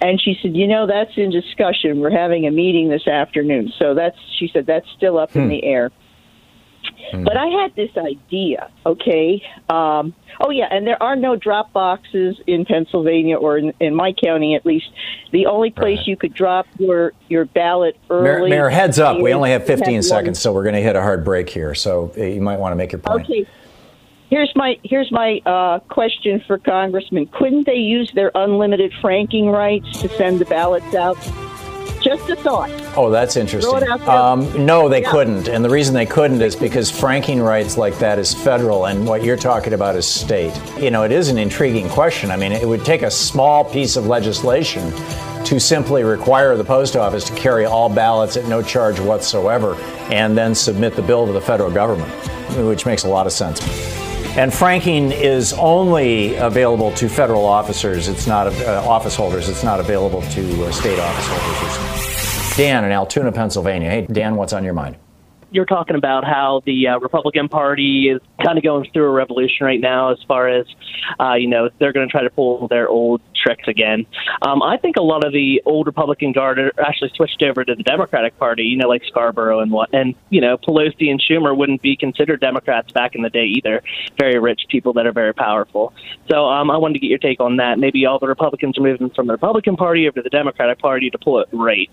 [0.00, 2.00] And she said, you know, that's in discussion.
[2.00, 3.72] We're having a meeting this afternoon.
[3.78, 5.40] So that's, she said, that's still up hmm.
[5.40, 5.90] in the air.
[7.10, 7.24] Hmm.
[7.24, 9.42] But I had this idea, okay?
[9.68, 14.12] Um, oh, yeah, and there are no drop boxes in Pennsylvania or in, in my
[14.12, 14.86] county at least.
[15.32, 16.06] The only place right.
[16.06, 18.50] you could drop your, your ballot early.
[18.50, 19.20] Mayor, Mayor heads up.
[19.20, 21.74] We only have 15 seconds, so we're going to hit a hard break here.
[21.74, 23.24] So uh, you might want to make your point.
[23.24, 23.46] Okay.
[24.28, 27.26] Here's my here's my uh, question for Congressman.
[27.26, 31.16] Couldn't they use their unlimited franking rights to send the ballots out?
[32.02, 32.70] Just a thought.
[32.96, 33.88] Oh, that's interesting.
[34.08, 35.10] Um, no, they yeah.
[35.10, 39.06] couldn't, and the reason they couldn't is because franking rights like that is federal, and
[39.06, 40.54] what you're talking about is state.
[40.78, 42.30] You know, it is an intriguing question.
[42.30, 44.92] I mean, it would take a small piece of legislation
[45.44, 49.74] to simply require the post office to carry all ballots at no charge whatsoever,
[50.10, 52.12] and then submit the bill to the federal government,
[52.68, 53.60] which makes a lot of sense.
[54.36, 58.06] And franking is only available to federal officers.
[58.08, 59.48] It's not uh, office holders.
[59.48, 62.56] It's not available to uh, state office holders.
[62.56, 63.88] Dan in Altoona, Pennsylvania.
[63.88, 64.96] Hey, Dan, what's on your mind?
[65.50, 69.64] You're talking about how the uh, Republican Party is kind of going through a revolution
[69.64, 70.66] right now, as far as
[71.20, 74.06] uh, you know, they're going to try to pull their old tricks again.
[74.42, 77.74] Um, I think a lot of the old Republican guard are actually switched over to
[77.74, 78.64] the Democratic Party.
[78.64, 82.40] You know, like Scarborough and what, and you know, Pelosi and Schumer wouldn't be considered
[82.40, 83.82] Democrats back in the day either.
[84.18, 85.92] Very rich people that are very powerful.
[86.28, 87.78] So um, I wanted to get your take on that.
[87.78, 91.10] Maybe all the Republicans are moving from the Republican Party over to the Democratic Party
[91.10, 91.90] to pull it right.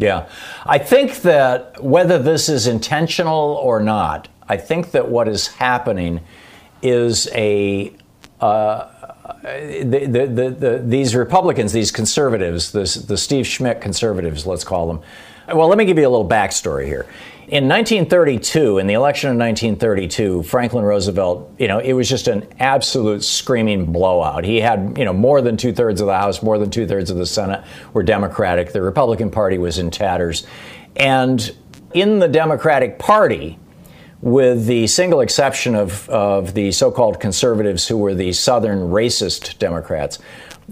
[0.00, 0.28] Yeah.
[0.64, 6.20] I think that whether this is intentional or not, I think that what is happening
[6.82, 7.92] is a.
[8.40, 8.88] Uh,
[9.42, 14.86] the, the, the, the, these Republicans, these conservatives, this, the Steve Schmidt conservatives, let's call
[14.86, 15.00] them.
[15.54, 17.06] Well, let me give you a little backstory here
[17.50, 22.46] in 1932, in the election of 1932, Franklin Roosevelt, you know, it was just an
[22.60, 24.44] absolute screaming blowout.
[24.44, 27.10] He had, you know, more than two thirds of the House, more than two thirds
[27.10, 28.72] of the Senate were Democratic.
[28.72, 30.46] The Republican Party was in tatters.
[30.94, 31.52] And
[31.92, 33.58] in the Democratic Party,
[34.20, 39.58] with the single exception of, of the so called conservatives who were the Southern racist
[39.58, 40.20] Democrats,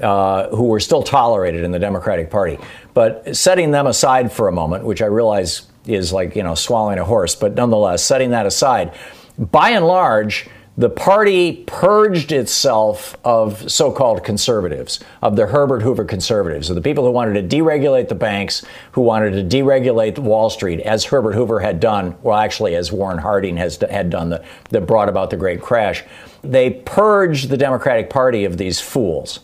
[0.00, 2.56] uh, who were still tolerated in the Democratic Party.
[2.94, 6.98] But setting them aside for a moment, which I realize is like, you know, swallowing
[6.98, 7.34] a horse.
[7.34, 8.94] But nonetheless, setting that aside,
[9.38, 10.48] by and large,
[10.78, 16.82] the party purged itself of so called conservatives, of the Herbert Hoover conservatives, of the
[16.82, 21.34] people who wanted to deregulate the banks, who wanted to deregulate Wall Street, as Herbert
[21.34, 25.30] Hoover had done, well, actually, as Warren Harding has, had done, that, that brought about
[25.30, 26.04] the Great Crash.
[26.42, 29.40] They purged the Democratic Party of these fools.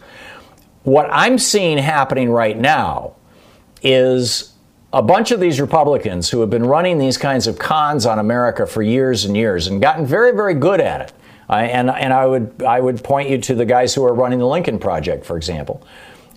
[0.84, 3.16] What I'm seeing happening right now
[3.82, 4.53] is
[4.94, 8.64] a bunch of these Republicans who have been running these kinds of cons on America
[8.64, 11.12] for years and years and gotten very, very good at it.
[11.50, 14.38] Uh, and and I would I would point you to the guys who are running
[14.38, 15.86] the Lincoln Project, for example,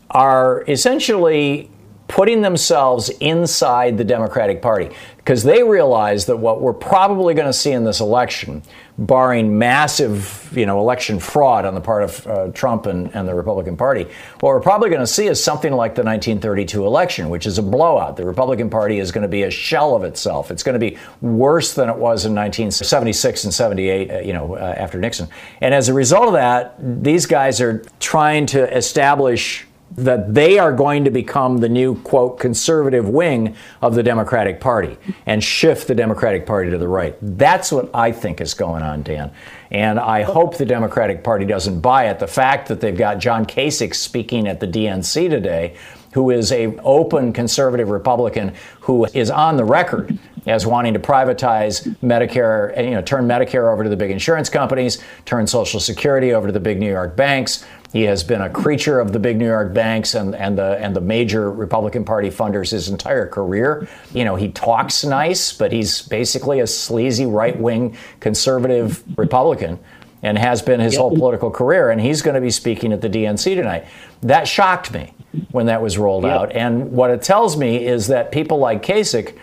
[0.10, 1.70] are essentially
[2.08, 4.96] putting themselves inside the Democratic Party
[5.28, 8.64] because they realize that what we're probably going to see in this election,
[8.98, 13.36] barring massive, you know, election fraud on the part of uh, Trump and, and the
[13.36, 14.04] Republican Party,
[14.40, 17.62] what we're probably going to see is something like the 1932 election, which is a
[17.62, 18.16] blowout.
[18.16, 20.50] The Republican Party is going to be a shell of itself.
[20.50, 24.56] It's going to be worse than it was in 1976 and 78, uh, you know,
[24.56, 25.28] uh, after Nixon.
[25.60, 30.74] And as a result of that, these guys are trying to establish that they are
[30.74, 35.96] going to become the new, quote, conservative wing of the Democratic Party and shift the
[35.96, 37.16] Democratic Party to the right.
[37.22, 39.32] That's what I think is going on, Dan.
[39.72, 42.20] And I hope the Democratic Party doesn't buy it.
[42.20, 45.76] The fact that they've got John Kasich speaking at the DNC today,
[46.14, 51.84] who is a open conservative Republican who is on the record as wanting to privatize
[51.98, 56.48] Medicare, you know, turn Medicare over to the big insurance companies, turn Social Security over
[56.48, 59.46] to the big New York banks, he has been a creature of the big New
[59.46, 63.88] York banks and, and the and the major Republican Party funders his entire career.
[64.14, 69.80] You know, he talks nice, but he's basically a sleazy right wing conservative Republican
[70.24, 71.90] and has been his whole political career.
[71.90, 73.86] And he's going to be speaking at the DNC tonight.
[74.22, 75.14] That shocked me
[75.52, 76.52] when that was rolled out.
[76.54, 79.38] And what it tells me is that people like Kasich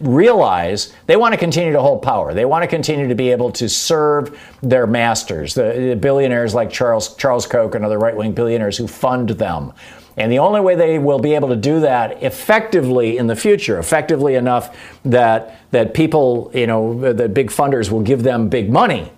[0.00, 2.34] realize they want to continue to hold power.
[2.34, 6.70] They want to continue to be able to serve their masters, the, the billionaires like
[6.70, 9.72] Charles Charles Koch and other right wing billionaires who fund them.
[10.18, 13.78] And the only way they will be able to do that effectively in the future,
[13.78, 19.12] effectively enough that that people, you know, the big funders will give them big money,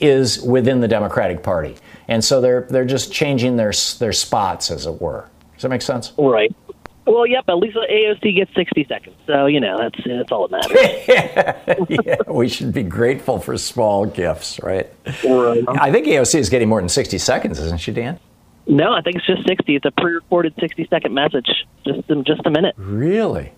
[0.00, 1.76] is within the Democratic Party.
[2.08, 5.28] And so they're they're just changing their their spots, as it were.
[5.54, 6.12] Does that make sense?
[6.16, 6.54] Right.
[7.04, 7.44] Well, yep.
[7.48, 11.86] At least AOC gets sixty seconds, so you know that's that's all that matters.
[12.06, 14.88] yeah, we should be grateful for small gifts, right?
[15.24, 15.64] right?
[15.68, 18.20] I think AOC is getting more than sixty seconds, isn't she, Dan?
[18.68, 19.74] No, I think it's just sixty.
[19.74, 22.76] It's a pre-recorded sixty-second message, just in just a minute.
[22.78, 23.52] Really?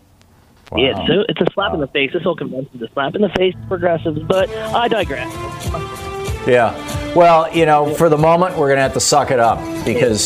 [0.72, 0.78] Wow.
[0.80, 1.74] Yeah, it's a, it's a slap wow.
[1.74, 2.12] in the face.
[2.14, 6.03] This whole convention is a slap in the face to progressives, but I digress.
[6.46, 7.14] Yeah.
[7.14, 10.22] Well, you know, for the moment, we're going to have to suck it up because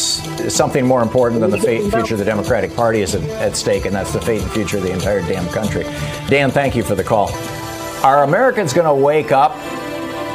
[0.53, 3.85] something more important than the fate and future of the Democratic Party is at stake,
[3.85, 5.85] and that's the fate and future of the entire damn country.
[6.29, 7.31] Dan, thank you for the call.
[8.03, 9.53] Are Americans going to wake up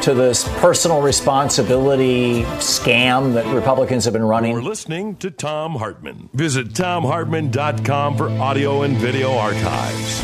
[0.02, 4.54] to this personal responsibility scam that Republicans have been running?
[4.54, 6.28] We're listening to Thom Hartmann.
[6.34, 10.22] Visit thomhartmann.com for audio and video archives.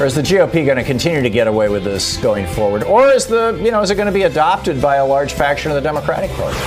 [0.00, 2.84] Or is the GOP going to continue to get away with this going forward?
[2.84, 5.70] Or is the, you know, is it going to be adopted by a large faction
[5.70, 6.58] of the Democratic Party?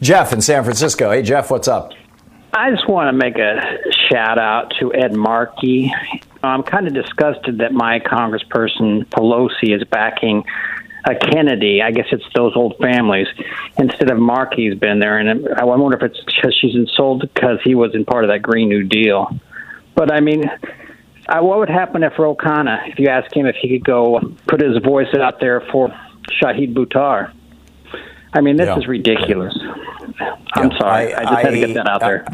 [0.00, 1.10] Jeff in San Francisco.
[1.10, 1.92] Hey, Jeff, what's up?
[2.54, 3.60] I just want to make a
[4.08, 5.92] shout out to Ed Markey
[6.46, 10.44] I'm kind of disgusted that my congressperson Pelosi is backing
[11.04, 11.82] a Kennedy.
[11.82, 13.28] I guess it's those old families
[13.78, 17.74] instead of Markey's been there, and I wonder if it's because she's insulted because he
[17.74, 19.28] was in part of that Green New Deal.
[19.96, 20.44] But I mean,
[21.28, 24.20] I, what would happen if Ro Khanna, if you ask him if he could go
[24.46, 25.88] put his voice out there for
[26.40, 27.32] Shahid Buttar?
[28.32, 28.76] I mean, this Yeah.
[28.78, 29.58] is ridiculous.
[30.54, 31.14] I'm sorry.
[31.14, 32.26] I, just had to get that out there.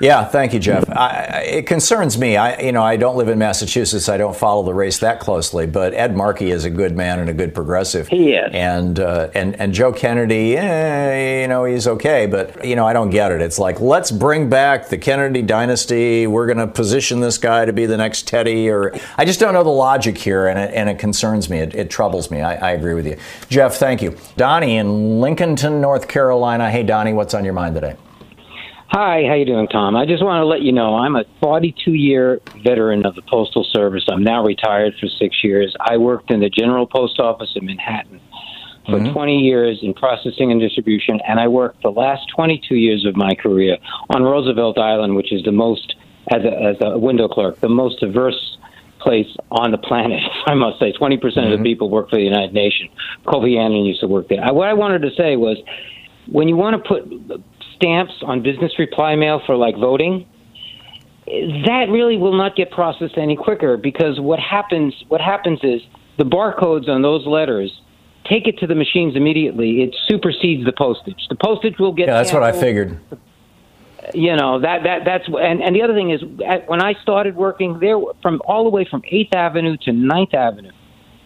[0.00, 0.88] Yeah, thank you, Jeff.
[0.88, 2.36] I, it concerns me.
[2.36, 4.08] I, you know, I don't live in Massachusetts.
[4.08, 5.66] I don't follow the race that closely.
[5.66, 8.08] But Ed Markey is a good man and a good progressive.
[8.08, 8.50] He is.
[8.54, 12.26] And uh, and and Joe Kennedy, eh, you know, he's okay.
[12.26, 13.42] But you know, I don't get it.
[13.42, 16.26] It's like let's bring back the Kennedy dynasty.
[16.26, 18.70] We're going to position this guy to be the next Teddy.
[18.70, 21.58] Or I just don't know the logic here, and it, and it concerns me.
[21.58, 22.40] It, it troubles me.
[22.40, 23.18] I, I agree with you,
[23.50, 23.76] Jeff.
[23.76, 24.86] Thank you, Donnie in
[25.20, 26.70] Lincolnton, North Carolina.
[26.70, 27.96] Hey, Donnie, what's on your mind today?
[28.92, 29.94] Hi, how you doing, Tom?
[29.94, 34.04] I just want to let you know I'm a 42-year veteran of the Postal Service.
[34.10, 35.76] I'm now retired for six years.
[35.78, 38.20] I worked in the General Post Office in Manhattan
[38.86, 39.12] for mm-hmm.
[39.12, 43.36] 20 years in processing and distribution, and I worked the last 22 years of my
[43.36, 43.76] career
[44.08, 45.94] on Roosevelt Island, which is the most,
[46.32, 48.58] as a, as a window clerk, the most diverse
[48.98, 50.92] place on the planet, I must say.
[50.92, 51.62] 20% of the mm-hmm.
[51.62, 52.90] people work for the United Nations.
[53.24, 54.42] Kofi Annan used to work there.
[54.42, 55.58] I, what I wanted to say was
[56.26, 57.04] when you want to put
[57.80, 60.26] stamps on business reply mail for like voting,
[61.26, 65.80] that really will not get processed any quicker because what happens what happens is
[66.18, 67.80] the barcodes on those letters
[68.28, 69.82] take it to the machines immediately.
[69.82, 71.26] It supersedes the postage.
[71.28, 73.00] The postage will get Yeah, that's what I figured.
[74.14, 76.22] you know that that that's and and the other thing is
[76.66, 80.72] when I started working there from all the way from Eighth Avenue to Ninth Avenue,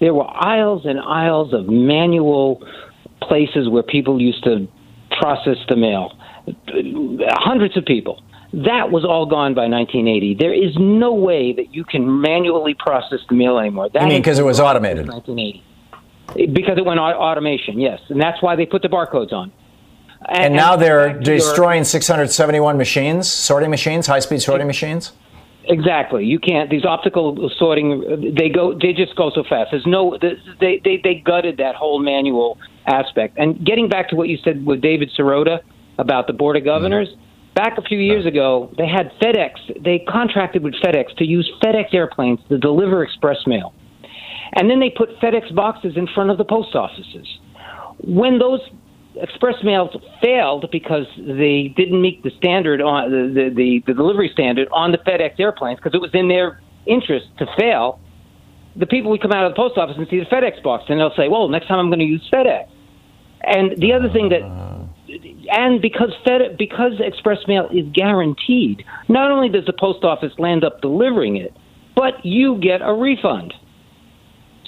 [0.01, 2.63] there were aisles and aisles of manual
[3.23, 4.69] places where people used to
[5.19, 6.17] process the mail,
[6.47, 8.23] hundreds of people.
[8.53, 10.35] That was all gone by 1980.
[10.39, 13.89] There is no way that you can manually process the mail anymore.
[13.93, 15.09] That You mean because it was automated?
[15.09, 15.63] 1980.
[16.53, 19.53] Because it went au- automation, yes, and that's why they put the barcodes on.
[20.27, 25.13] And, now they're back your- destroying 671 machines, sorting machines, high-speed sorting machines.
[25.67, 26.25] Exactly.
[26.25, 26.71] You can't.
[26.71, 28.75] These optical sorting, they go.
[28.79, 29.71] They just go so fast.
[29.71, 30.19] There's no.
[30.61, 33.39] They they they gutted that whole manual aspect.
[33.39, 35.61] And getting back to what you said with David Sirota
[35.99, 37.09] about the board of governors,
[37.55, 39.83] back a few years ago, they had FedEx.
[39.83, 43.73] They contracted with FedEx to use FedEx airplanes to deliver express mail,
[44.55, 47.27] and then they put FedEx boxes in front of the post offices.
[47.99, 48.61] When those
[49.17, 54.69] express mails failed because they didn't meet the standard on the, the, the, delivery standard
[54.73, 58.01] on the FedEx airplanes because it was in their interest to fail.
[58.77, 60.99] The people would come out of the post office and see the FedEx box and
[60.99, 62.67] they'll say, "Well, next time I'm going to use FedEx."
[63.43, 64.74] And the other thing that, ah.
[65.51, 70.65] And because Fed, because express mail is guaranteed, not only does the post office land
[70.65, 71.55] up delivering it,
[71.95, 73.55] but you get a refund.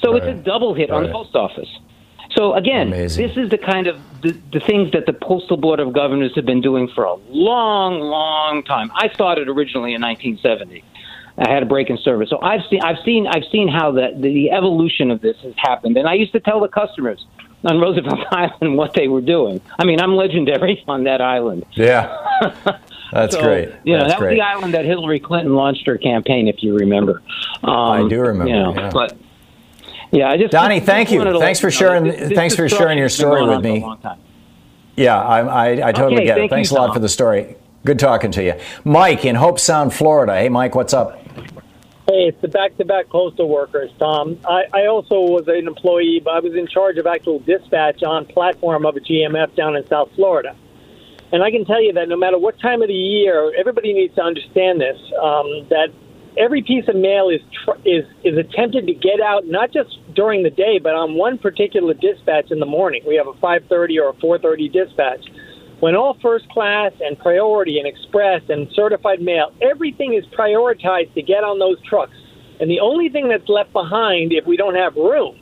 [0.03, 1.69] So it's a double hit on the post office.
[2.37, 5.93] So again, this is the kind of the, the things that the postal board of
[5.93, 8.91] governors have been doing for a long, long time.
[8.95, 10.85] I started originally in 1970.
[11.39, 14.09] I had a break in service, so I've seen, I've seen, I've seen how the
[14.19, 15.99] the evolution of this has happened.
[15.99, 17.27] And I used to tell the customers
[17.67, 19.61] on Roosevelt Island what they were doing.
[19.79, 21.67] I mean, I'm legendary on that island.
[21.73, 22.17] Yeah,
[23.13, 23.71] that's So, great.
[23.85, 24.35] You know, That's that was great.
[24.37, 27.23] the island that Hillary Clinton launched her campaign, if you remember.
[27.63, 27.73] Um,
[28.07, 28.91] I do remember, You know, yeah.
[28.93, 29.17] but
[30.13, 31.23] yeah, I just Donnie, just thank you.
[31.39, 32.05] Thanks for sharing.
[32.05, 34.17] this Thanks for sharing your story with on for a me.
[34.97, 36.41] Yeah, I, I, I totally Okay, get it.
[36.41, 36.95] thank you, Thanks a lot Tom.
[36.95, 37.57] for the story.
[37.85, 38.55] Good talking to you,
[38.85, 40.35] Mike in Hobe Sound, Florida.
[40.37, 41.21] Hey, Mike, what's up?
[42.09, 44.39] Hey, it's the back-to-back postal workers, Tom.
[44.47, 48.27] I, I also was an employee, but I was in charge of actual dispatch on
[48.27, 50.55] platform of a GMF down in South Florida.
[51.33, 54.15] And I can tell you that no matter what time of the year, everybody needs
[54.15, 55.89] to understand this: um, that
[56.39, 60.45] every piece of mail is tr- is is attempted to get out not just during
[60.45, 63.03] the day, but on one particular dispatch in the morning.
[63.05, 65.27] We have a 5:30 or a 4:30 dispatch.
[65.81, 71.23] When all first class and priority and express and certified mail, everything is prioritized to
[71.23, 72.17] get on those trucks.
[72.61, 75.39] And the only thing that's left behind, if we don't have room,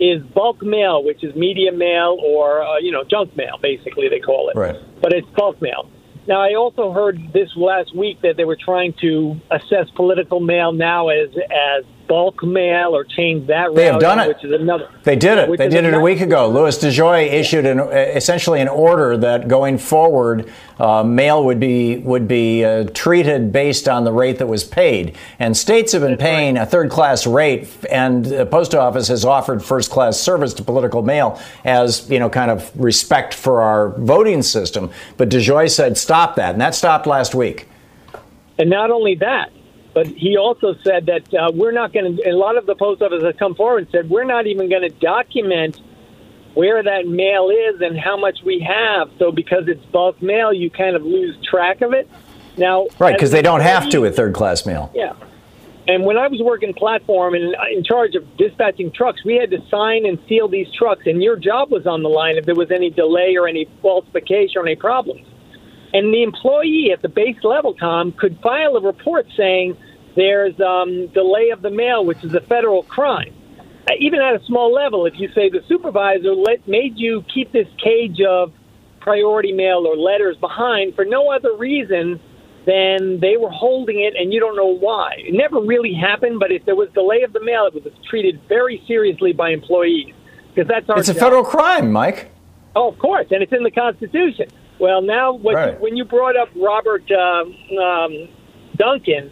[0.00, 4.20] is bulk mail, which is media mail or uh, you know junk mail, basically they
[4.20, 4.56] call it.
[4.56, 4.76] Right.
[5.02, 5.90] But it's bulk mail.
[6.26, 10.72] Now, I also heard this last week that they were trying to assess political mail
[10.72, 13.74] now as as bulk mail or change that.
[13.74, 14.28] They have done it.
[14.28, 14.88] which is another.
[15.04, 15.58] They did it.
[15.58, 16.48] They did it a week ago.
[16.48, 20.50] Louis DeJoy issued an, essentially an order that going forward,
[20.80, 25.16] uh, mail would be would be uh, treated based on the rate that was paid.
[25.38, 29.62] And states have been paying a third class rate, and the post office has offered
[29.62, 34.42] first class service to political mail as you know, kind of respect for our voting
[34.42, 34.90] system.
[35.16, 37.68] But DeJoy said stop that, and that stopped last week.
[38.58, 39.52] And not only that,
[39.98, 42.30] but he also said that uh, we're not going to.
[42.30, 44.82] A lot of the post offices have come forward and said we're not even going
[44.82, 45.82] to document
[46.54, 49.10] where that mail is and how much we have.
[49.18, 52.08] So because it's bulk mail, you kind of lose track of it.
[52.56, 54.92] Now, Right, because they don't have to with third class mail.
[54.94, 55.14] yeah.
[55.88, 59.58] And when I was working platform and in charge of dispatching trucks, we had to
[59.68, 62.70] sign and seal these trucks, and your job was on the line if there was
[62.70, 65.26] any delay or any falsification or any problems.
[65.92, 69.76] And the employee at the base level, Tom, could file a report saying
[70.18, 73.32] there's um, delay of the mail, which is a federal crime.
[73.88, 77.52] Uh, Even at a small level, if you say the supervisor let, made you keep
[77.52, 78.52] this cage of
[79.00, 82.20] priority mail or letters behind for no other reason
[82.66, 85.14] then they were holding it and you don't know why.
[85.16, 88.38] It never really happened, but if there was delay of the mail, it was treated
[88.46, 90.12] very seriously by employees
[90.54, 91.22] because that's our It's a job.
[91.22, 92.30] federal crime, Mike.
[92.76, 94.48] Oh, of course, and it's in the Constitution.
[94.78, 95.80] Well, now what Right.
[95.80, 98.28] when you brought up Robert um, um,
[98.76, 99.30] Duncan,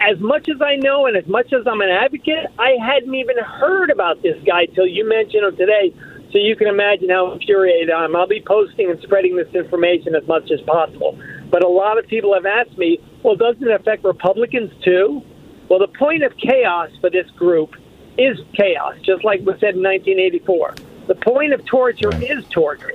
[0.00, 3.36] as much as I know and as much as I'm an advocate, I hadn't even
[3.38, 5.94] heard about this guy till you mentioned him today.
[6.32, 8.16] So you can imagine how infuriated I am.
[8.16, 11.18] I'll be posting and spreading this information as much as possible.
[11.50, 15.22] But a lot of people have asked me, well, doesn't it affect Republicans too?
[15.68, 17.74] Well, the point of chaos for this group
[18.16, 20.76] is chaos, just like was said in 1984.
[21.08, 22.92] The point of torture is torture.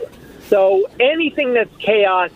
[0.47, 2.31] So anything that's chaos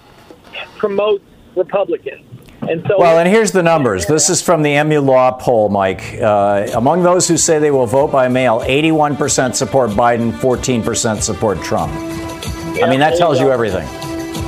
[0.78, 1.24] promotes
[1.56, 2.29] Republicans.
[2.70, 4.06] And so Well, and here's the numbers.
[4.06, 6.20] This is from the MU Law poll, Mike.
[6.22, 11.60] Uh, among those who say they will vote by mail, 81% support Biden, 14% support
[11.64, 11.92] Trump.
[11.92, 13.88] I mean, that tells you everything.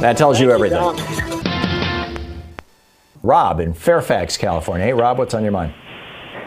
[0.01, 0.80] That tells you everything.
[3.24, 4.86] Rob in Fairfax, California.
[4.86, 5.74] Hey, Rob, what's on your mind?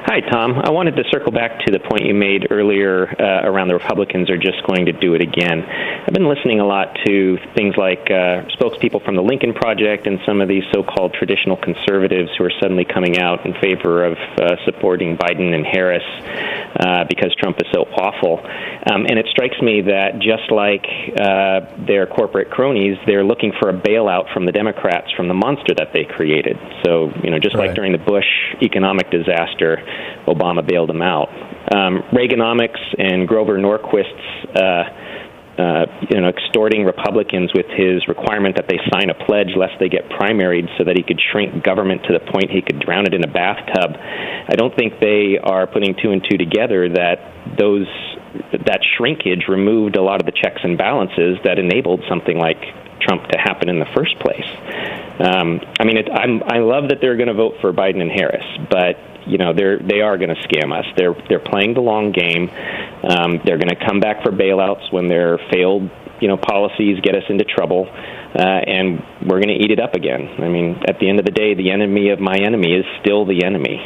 [0.07, 0.61] Hi, Tom.
[0.61, 4.29] I wanted to circle back to the point you made earlier uh, around the Republicans
[4.29, 5.65] are just going to do it again.
[5.65, 10.21] I've been listening a lot to things like uh, spokespeople from the Lincoln Project and
[10.27, 14.19] some of these so called traditional conservatives who are suddenly coming out in favor of
[14.37, 16.05] uh, supporting Biden and Harris
[16.77, 18.45] uh, because Trump is so awful.
[18.85, 20.85] Um, and it strikes me that just like
[21.17, 25.73] uh, their corporate cronies, they're looking for a bailout from the Democrats from the monster
[25.79, 26.59] that they created.
[26.85, 28.29] So, you know, just like during the Bush
[28.61, 29.81] economic disaster,
[30.27, 31.29] Obama bailed them out.
[31.75, 34.85] Um, Reaganomics and Grover Norquist's, uh,
[35.57, 39.89] uh, you know, extorting Republicans with his requirement that they sign a pledge lest they
[39.89, 43.15] get primaried, so that he could shrink government to the point he could drown it
[43.15, 43.95] in a bathtub.
[43.95, 46.89] I don't think they are putting two and two together.
[46.89, 47.87] That those
[48.67, 52.59] that shrinkage removed a lot of the checks and balances that enabled something like
[53.01, 54.49] Trump to happen in the first place.
[55.21, 58.45] Um, I mean, it, I love that they're going to vote for Biden and Harris,
[58.71, 60.87] but you know they're they are going to scam us.
[60.97, 62.51] They're they're playing the long game.
[63.09, 67.15] Um, they're going to come back for bailouts when their failed you know policies get
[67.15, 70.29] us into trouble, uh, and we're going to eat it up again.
[70.39, 73.25] I mean, at the end of the day, the enemy of my enemy is still
[73.25, 73.81] the enemy.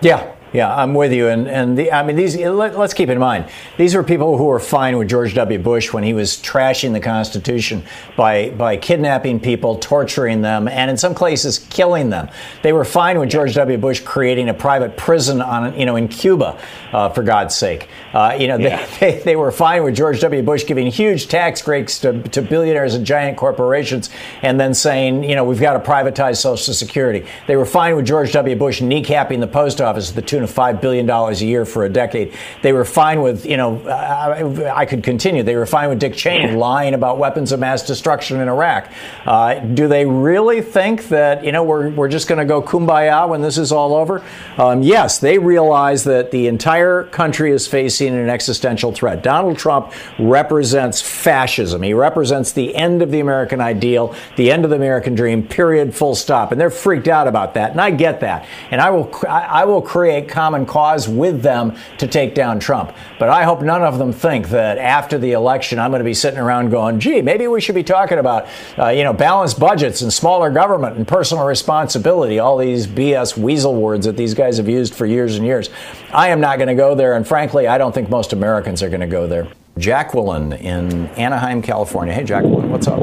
[0.00, 1.28] Yeah, yeah, I'm with you.
[1.28, 2.36] And and the, I mean, these.
[2.36, 3.46] Let, us keep in mind,
[3.76, 5.58] these were people who were fine with George W.
[5.58, 7.82] Bush when he was trashing the Constitution
[8.16, 12.28] by by kidnapping people, torturing them, and in some cases killing them.
[12.62, 13.78] They were fine with George W.
[13.78, 16.58] Bush creating a private prison on, you know, in Cuba,
[16.92, 17.88] uh, for God's sake.
[18.12, 20.42] Uh, you know, they, they, they were fine with George W.
[20.42, 24.10] Bush giving huge tax breaks to, to billionaires and giant corporations,
[24.42, 27.26] and then saying, you know, we've got to privatize Social Security.
[27.46, 28.56] They were fine with George W.
[28.56, 32.32] Bush kneecapping the post office the tune of $5 billion a year for a decade.
[32.62, 35.42] They were fine with, you know, I, I could continue.
[35.42, 38.90] They were fine with Dick Cheney lying about weapons of mass destruction in Iraq.
[39.24, 43.28] Uh, do they really think that, you know, we're, we're just going to go kumbaya
[43.28, 44.22] when this is all over?
[44.56, 49.22] Um, yes, they realize that the entire country is facing an existential threat.
[49.22, 51.82] Donald Trump represents fascism.
[51.82, 55.94] He represents the end of the American ideal, the end of the American dream, period,
[55.94, 56.52] full stop.
[56.52, 57.72] And they're freaked out about that.
[57.72, 58.46] And I get that.
[58.70, 62.94] And I will, I will create common cause with them to take down Trump.
[63.18, 66.14] But I hope none of them think that after the election, I'm going to be
[66.14, 68.46] sitting around going, gee, maybe we should be talking about,
[68.78, 73.74] uh, you know, balanced budgets and smaller government and personal responsibility, all these BS weasel
[73.74, 75.70] words that these guys have used for years and years.
[76.12, 77.14] I am not going to go there.
[77.14, 79.48] And frankly, I don't think most Americans are going to go there.
[79.78, 82.12] Jacqueline in Anaheim, California.
[82.12, 83.02] Hey, Jacqueline, what's up?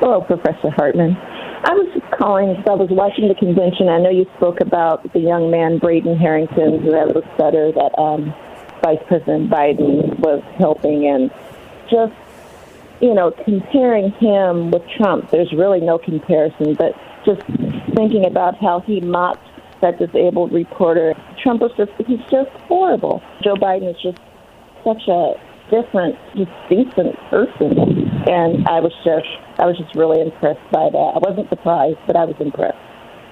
[0.00, 1.16] Hello, Professor Hartmann.
[1.16, 3.88] I was calling I was watching the convention.
[3.88, 7.98] I know you spoke about the young man, Brayden Harrington, who had a stutter that
[7.98, 8.34] um,
[8.84, 11.30] Vice President Biden was helping, and
[11.90, 12.12] just,
[13.00, 16.92] you know, comparing him with Trump, there's really no comparison, but
[17.24, 17.40] just
[17.96, 19.46] thinking about how he mocked
[19.80, 21.14] that disabled reporter.
[21.42, 23.22] Trump was just, he's just horrible.
[23.42, 24.18] Joe Biden is just
[24.84, 25.34] such a
[25.70, 27.78] different, just decent person.
[28.28, 29.26] And I was just,
[29.58, 31.12] I was just really impressed by that.
[31.14, 32.78] I wasn't surprised, but I was impressed.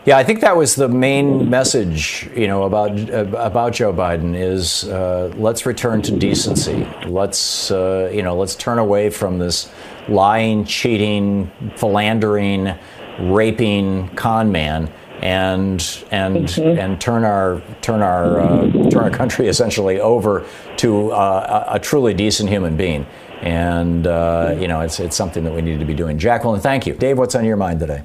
[0.05, 4.85] Yeah, I think that was the main message, you know, about about Joe Biden is
[4.85, 6.89] uh, let's return to decency.
[7.07, 9.71] Let's uh, you know let's turn away from this
[10.09, 12.75] lying, cheating, philandering,
[13.21, 16.79] raping con man and and mm-hmm.
[16.79, 20.47] and turn our turn our uh, turn our country essentially over
[20.79, 23.07] to uh, a, a, truly decent human being.
[23.43, 26.19] And uh, you know, it's it's something that we need to be doing.
[26.19, 26.95] Jacqueline, thank you.
[26.95, 28.03] Dave, what's on your mind today?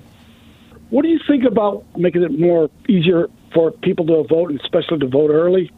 [0.90, 5.00] What do you think about making it more easier for people to vote, and especially
[5.00, 5.72] to vote early?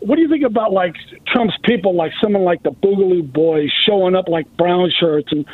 [0.00, 0.94] What do you think about like
[1.28, 5.46] Trump's people, like someone like the Boogaloo Boys, showing up like brown shirts and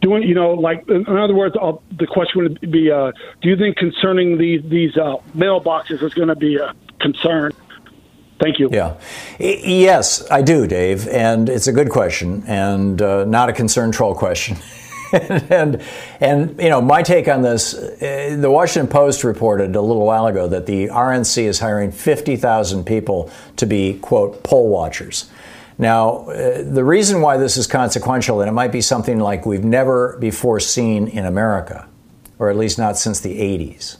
[0.00, 3.56] doing, you know, like in other words, uh, the question would be, uh, do you
[3.56, 7.52] think concerning these these uh, mailboxes is going to be a concern?
[8.40, 8.68] Thank you.
[8.72, 8.96] Yeah.
[9.38, 11.06] Yes, I do, Dave.
[11.08, 14.56] And it's a good question and uh, not a concern troll question.
[15.12, 15.80] and,
[16.20, 20.26] and, you know, my take on this uh, the Washington Post reported a little while
[20.26, 25.30] ago that the RNC is hiring 50,000 people to be, quote, poll watchers.
[25.78, 29.64] Now, uh, the reason why this is consequential, and it might be something like we've
[29.64, 31.88] never before seen in America,
[32.38, 33.96] or at least not since the 80s,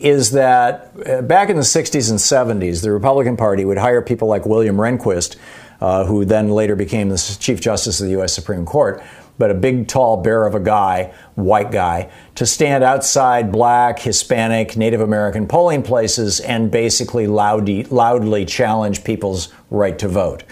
[0.00, 2.18] is that uh, back in the 60s and
[2.60, 5.36] 70s, the Republican Party would hire people like William Rehnquist,
[5.80, 8.32] uh, who then later became the Chief Justice of the U.S.
[8.32, 9.02] Supreme Court,
[9.38, 14.76] but a big, tall bear of a guy, white guy, to stand outside black, Hispanic,
[14.76, 20.42] Native American polling places and basically loudly, loudly challenge people's right to vote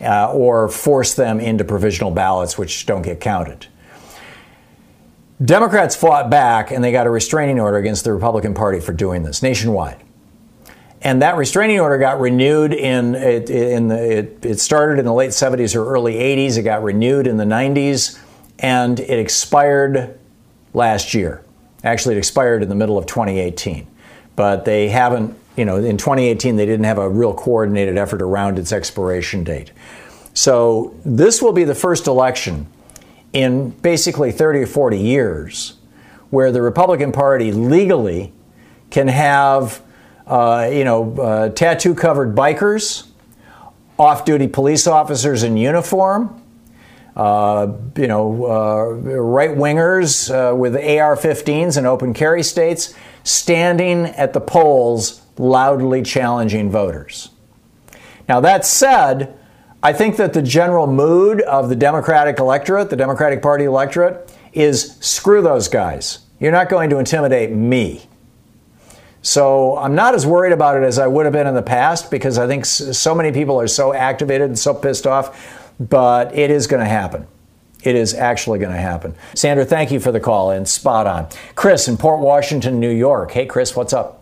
[0.00, 3.66] uh, or force them into provisional ballots, which don't get counted.
[5.44, 9.22] Democrats fought back and they got a restraining order against the Republican Party for doing
[9.22, 10.02] this nationwide.
[11.00, 15.30] And that restraining order got renewed in, in the, it, it started in the late
[15.30, 16.58] 70s or early 80s.
[16.58, 18.18] It got renewed in the 90s
[18.58, 20.18] and it expired
[20.74, 21.44] last year.
[21.84, 23.86] Actually, it expired in the middle of 2018.
[24.34, 28.58] But they haven't you know, in 2018, they didn't have a real coordinated effort around
[28.58, 29.72] its expiration date.
[30.32, 32.68] So this will be the first election
[33.32, 35.74] in basically 30 or 40 years
[36.30, 38.32] where the Republican Party legally
[38.90, 39.82] can have,
[40.28, 43.08] uh, you know, uh, tattoo covered bikers,
[43.98, 46.40] off duty police officers in uniform,
[47.16, 52.94] uh, you know, uh, right wingers uh, with AR 15s in open carry states
[53.24, 57.30] standing at the polls loudly challenging voters.
[58.28, 59.38] Now, that said,
[59.82, 64.96] I think that the general mood of the Democratic electorate, the Democratic Party electorate, is
[65.00, 66.18] screw those guys.
[66.40, 68.02] You're not going to intimidate me.
[69.22, 72.10] So I'm not as worried about it as I would have been in the past
[72.10, 76.50] because I think so many people are so activated and so pissed off, but it
[76.50, 77.26] is going to happen.
[77.82, 79.14] It is actually going to happen.
[79.34, 81.28] Sandra, thank you for the call and spot on.
[81.54, 83.30] Chris in Port Washington, New York.
[83.30, 84.17] Hey, Chris, what's up?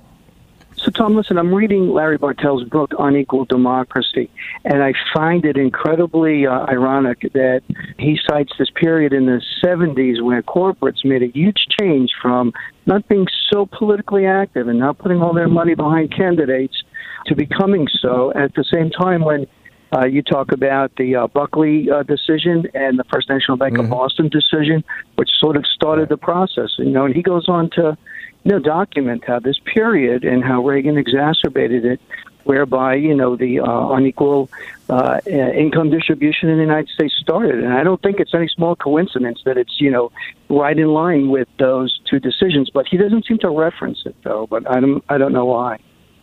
[0.87, 4.30] So, Tom, listen, I'm reading Larry Bartels' book, Unequal Democracy,
[4.64, 7.62] and I find it incredibly uh, ironic that
[7.99, 12.53] he cites this period in the 70s where corporates made a huge change from
[12.87, 16.80] not being so politically active and not putting all their money behind candidates
[17.26, 19.49] to becoming so at the same time when
[19.93, 23.87] uh, you talk about the uh, Buckley uh, decision and the First National Bank mm-hmm.
[23.87, 24.84] of Boston decision,
[25.16, 26.70] which sort of started the process.
[26.78, 27.99] You know, and he goes on to
[28.53, 32.01] know, document how this period and how Reagan exacerbated it,
[32.44, 34.49] whereby you know the uh, unequal
[34.88, 37.62] uh, income distribution in the United States started.
[37.62, 40.12] And I don't think it's any small coincidence that it's you know
[40.49, 42.70] right in line with those two decisions.
[42.72, 44.47] But he doesn't seem to reference it though.
[44.47, 45.78] But I don't I don't know why.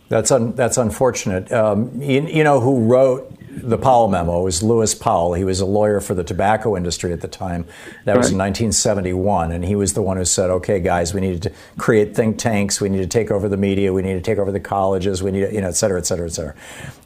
[0.08, 1.50] That's un, that's unfortunate.
[1.52, 5.34] Um, you, you know who wrote the Powell memo was Lewis Powell.
[5.34, 7.64] He was a lawyer for the tobacco industry at the time.
[8.04, 9.52] That was in 1971.
[9.52, 12.80] And he was the one who said, okay, guys, we need to create think tanks.
[12.80, 13.92] We need to take over the media.
[13.92, 15.22] We need to take over the colleges.
[15.22, 16.54] We need to, you know, et cetera, et cetera, et cetera.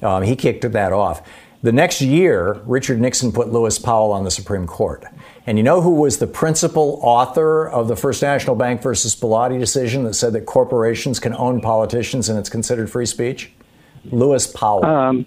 [0.03, 1.22] Um, he kicked that off.
[1.61, 5.05] The next year, Richard Nixon put Lewis Powell on the Supreme Court.
[5.44, 9.59] And you know who was the principal author of the First National Bank versus Bellotti
[9.59, 13.51] decision that said that corporations can own politicians and it's considered free speech?
[14.05, 14.84] Lewis Powell.
[14.84, 15.26] Um,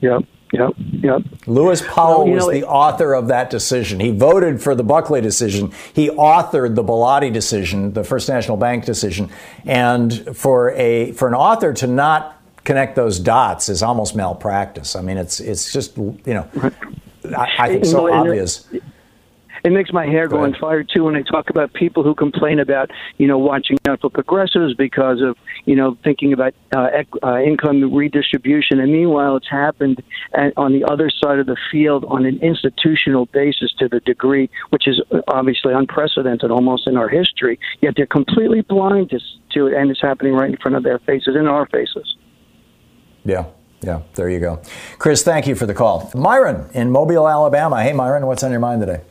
[0.00, 0.22] yep.
[0.52, 1.22] Yep, yep.
[1.46, 3.98] Lewis Powell well, was know, the author of that decision.
[3.98, 5.72] He voted for the Buckley decision.
[5.92, 9.30] He authored the Bellotti decision, the First National Bank decision.
[9.64, 14.94] And for a for an author to not connect those dots is almost malpractice.
[14.96, 16.48] I mean, it's it's just you know,
[17.36, 18.68] I, I think so obvious.
[19.64, 22.58] It makes my hair go, on fire too when I talk about people who complain
[22.60, 27.22] about you know watching out for progressives because of you know thinking about uh, ec-
[27.22, 30.02] uh, income redistribution, and meanwhile it's happened
[30.34, 34.50] at, on the other side of the field on an institutional basis to the degree
[34.70, 37.58] which is obviously unprecedented almost in our history.
[37.80, 39.20] Yet they're completely blind to,
[39.52, 42.16] to it, and it's happening right in front of their faces, in our faces.
[43.24, 43.46] Yeah.
[43.82, 44.62] Yeah, there you go.
[44.98, 46.10] Chris, thank you for the call.
[46.14, 47.82] Myron in Mobile, Alabama.
[47.82, 49.02] Hey, Myron, what's on your mind today?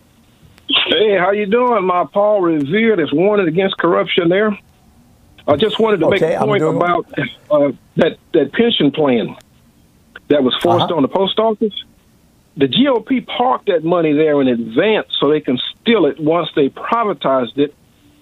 [0.68, 1.86] Hey, how you doing?
[1.86, 4.58] My Paul Revere that's warning against corruption there.
[5.48, 7.06] I just wanted to Okay, make a point about
[7.52, 9.36] uh, that that pension plan
[10.30, 10.96] that was forced Uh-huh.
[10.96, 11.74] on the post office.
[12.56, 16.70] The GOP parked that money there in advance so they can steal it once they
[16.70, 17.74] privatized it,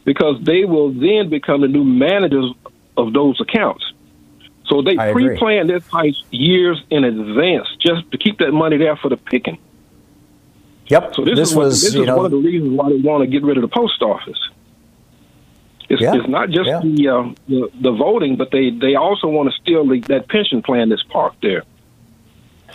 [0.05, 2.51] because they will then become the new managers
[2.97, 3.83] of those accounts.
[4.65, 9.09] So they pre-planned this heist years in advance just to keep that money there for
[9.09, 9.57] the picking.
[10.91, 11.15] Yep.
[11.15, 12.97] So this, This is what, was, this is know- one of the reasons why they
[12.97, 14.37] want to get rid of the post office.
[15.89, 16.79] It's, Yeah, it's not just yeah.
[16.83, 20.61] the, uh, the the voting, but they they also want to steal the, that pension
[20.61, 21.63] plan that's parked there.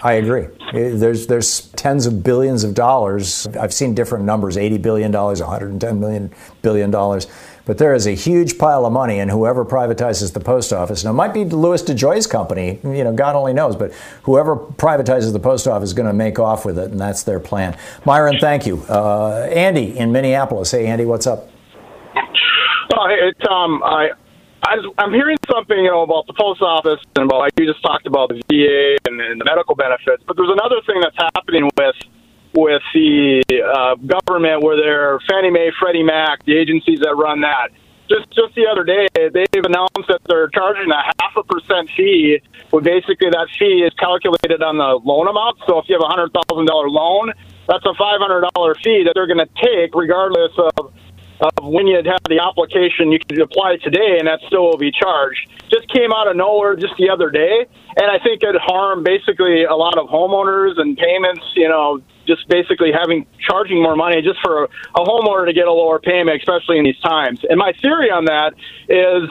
[0.02, 0.48] I agree.
[0.72, 3.46] There's there's tens of billions of dollars.
[3.58, 7.26] I've seen different numbers: eighty billion dollars, one hundred and ten million billion dollars.
[7.66, 11.10] But there is a huge pile of money, and whoever privatizes the post office now
[11.10, 12.78] it might be Louis DeJoy's company.
[12.84, 13.74] You know, God only knows.
[13.74, 13.92] But
[14.22, 17.40] whoever privatizes the post office is going to make off with it, and that's their
[17.40, 17.76] plan.
[18.06, 18.82] Myron, thank you.
[18.88, 20.70] Uh, Andy in Minneapolis.
[20.70, 21.50] Hey, Andy, what's up?
[22.94, 24.10] Oh, hey, Tom, I,
[24.62, 27.82] I I'm hearing something, you know, about the post office and about like you just
[27.82, 30.22] talked about the VA and, and the medical benefits.
[30.24, 31.96] But there's another thing that's happening with
[32.56, 37.68] with the uh, government, where they're Fannie Mae, Freddie Mac, the agencies that run that.
[38.08, 42.40] Just just the other day, they've announced that they're charging a half a percent fee.
[42.70, 45.58] Where basically that fee is calculated on the loan amount.
[45.66, 47.32] So if you have a hundred thousand dollar loan,
[47.66, 50.94] that's a five hundred dollar fee that they're going to take, regardless of
[51.40, 54.90] of when you'd have the application, you could apply today, and that still will be
[54.90, 55.48] charged.
[55.70, 57.66] Just came out of nowhere just the other day,
[57.96, 61.44] and I think it harmed basically a lot of homeowners and payments.
[61.54, 65.66] You know, just basically having charging more money just for a, a homeowner to get
[65.66, 67.40] a lower payment, especially in these times.
[67.48, 68.54] And my theory on that
[68.88, 69.30] is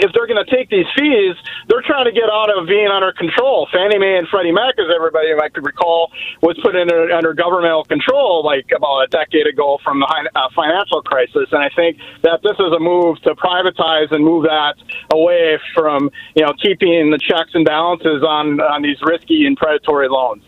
[0.00, 1.36] if they're going to take these fees,
[1.68, 3.68] they're trying to get out of being under control.
[3.72, 6.10] Fannie Mae and Freddie Mac, as everybody might recall,
[6.42, 11.02] was put under, under governmental control like about a decade ago from the uh, financial
[11.02, 11.48] crisis.
[11.52, 14.74] And I think that this is a move to privatize and move that
[15.12, 20.08] away from you know keeping the checks and balances on on these risky and predatory
[20.08, 20.42] loans.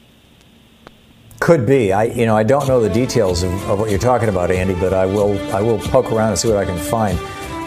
[1.40, 1.92] Could be.
[1.92, 4.74] I you know I don't know the details of, of what you're talking about, Andy,
[4.74, 7.18] but I will I will poke around and see what I can find.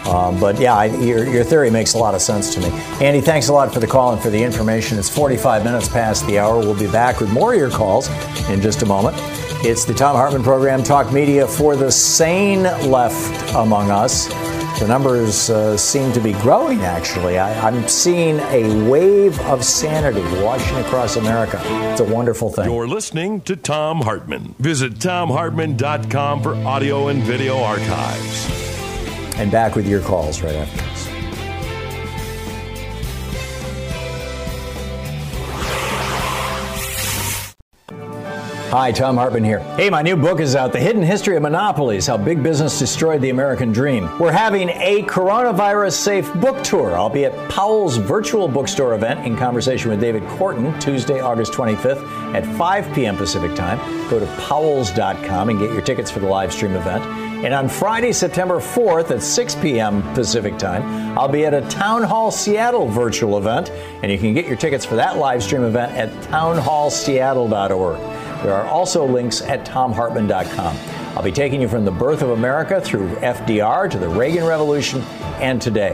[0.06, 2.68] Um, but yeah, I, your, your theory makes a lot of sense to me.
[3.04, 4.98] Andy, thanks a lot for the call and for the information.
[4.98, 6.58] It's 45 minutes past the hour.
[6.58, 8.08] We'll be back with more of your calls
[8.48, 9.16] in just a moment.
[9.64, 14.28] It's the Thom Hartmann program, Talk Media for the sane left among us.
[14.78, 17.38] The numbers uh, seem to be growing, actually.
[17.38, 21.58] I, I'm seeing a wave of sanity washing across America.
[21.90, 22.66] It's a wonderful thing.
[22.66, 24.54] You're listening to Thom Hartmann.
[24.58, 28.75] Visit thomhartmann.com for audio and video archives.
[29.36, 31.16] And back with your calls right after this.
[38.76, 39.60] Hi, Thom Hartmann here.
[39.76, 43.22] Hey, my new book is out The Hidden History of Monopolies How Big Business Destroyed
[43.22, 44.06] the American Dream.
[44.18, 46.94] We're having a coronavirus safe book tour.
[46.94, 52.34] I'll be at Powell's virtual bookstore event in conversation with David Korten Tuesday, August 25th
[52.34, 53.16] at 5 p.m.
[53.16, 53.78] Pacific Time.
[54.10, 57.25] Go to powells.com and get your tickets for the live stream event.
[57.46, 60.02] And on Friday, September 4th at 6 p.m.
[60.14, 63.70] Pacific Time, I'll be at a Town Hall Seattle virtual event,
[64.02, 67.98] and you can get your tickets for that live stream event at townhallseattle.org.
[68.42, 70.76] There are also links at thomhartmann.com.
[71.16, 75.02] I'll be taking you from the birth of America through FDR to the Reagan Revolution
[75.38, 75.92] and today.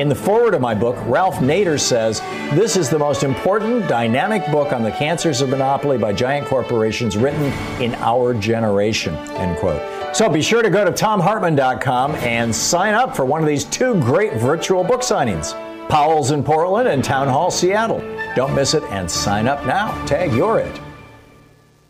[0.00, 2.20] In the foreword of my book, Ralph Nader says,
[2.54, 7.18] This is the most important dynamic book on the cancers of monopoly by giant corporations
[7.18, 7.52] written
[7.82, 9.14] in our generation.
[9.36, 10.03] End quote.
[10.14, 13.94] So be sure to go to thomhartmann.com and sign up for one of these two
[14.00, 15.52] great virtual book signings
[15.88, 17.98] Powell's in Portland and Town Hall Seattle.
[18.34, 19.90] Don't miss it and sign up now.
[20.06, 20.80] Tag you're it.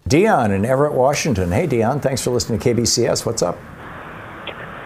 [0.08, 1.52] Dion in Everett, Washington.
[1.52, 3.24] Hey, Dion, thanks for listening to KBCS.
[3.24, 3.56] What's up?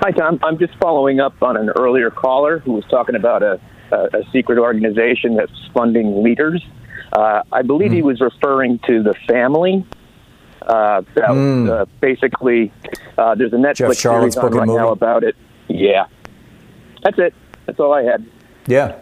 [0.01, 0.39] Hi, Tom.
[0.43, 3.61] I'm just following up on an earlier caller who was talking about a,
[3.91, 6.63] a, a secret organization that's funding leaders.
[7.13, 7.97] Uh, I believe Hmm.
[7.97, 9.87] he was referring to the family.
[10.63, 12.73] Uh, that was, uh, basically,
[13.17, 13.65] uh, there's a Hmm.
[13.65, 15.37] Netflix series on right now about it.
[15.69, 16.07] Yeah,
[17.03, 17.35] that's it.
[17.67, 18.25] That's all I had.
[18.67, 18.95] Yeah.